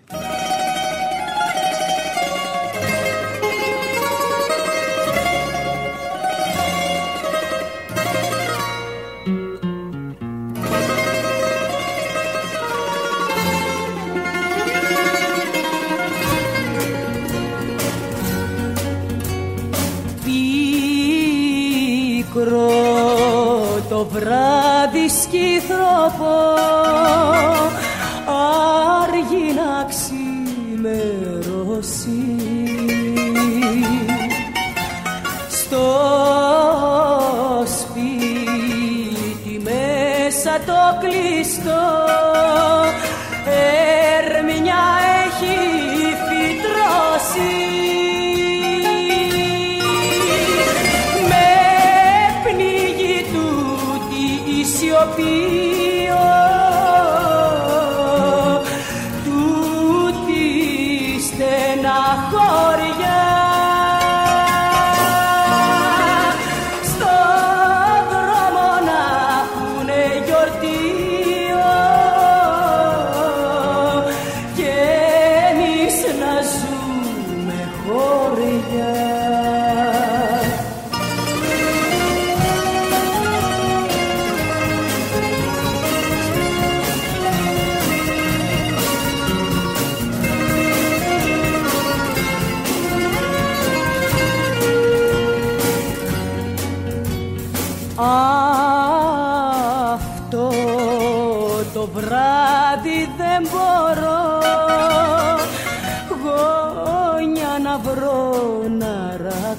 το 23.89 24.05
βράδυ 24.05 25.09
σκυθροπό 25.09 26.76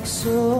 να 0.08 0.57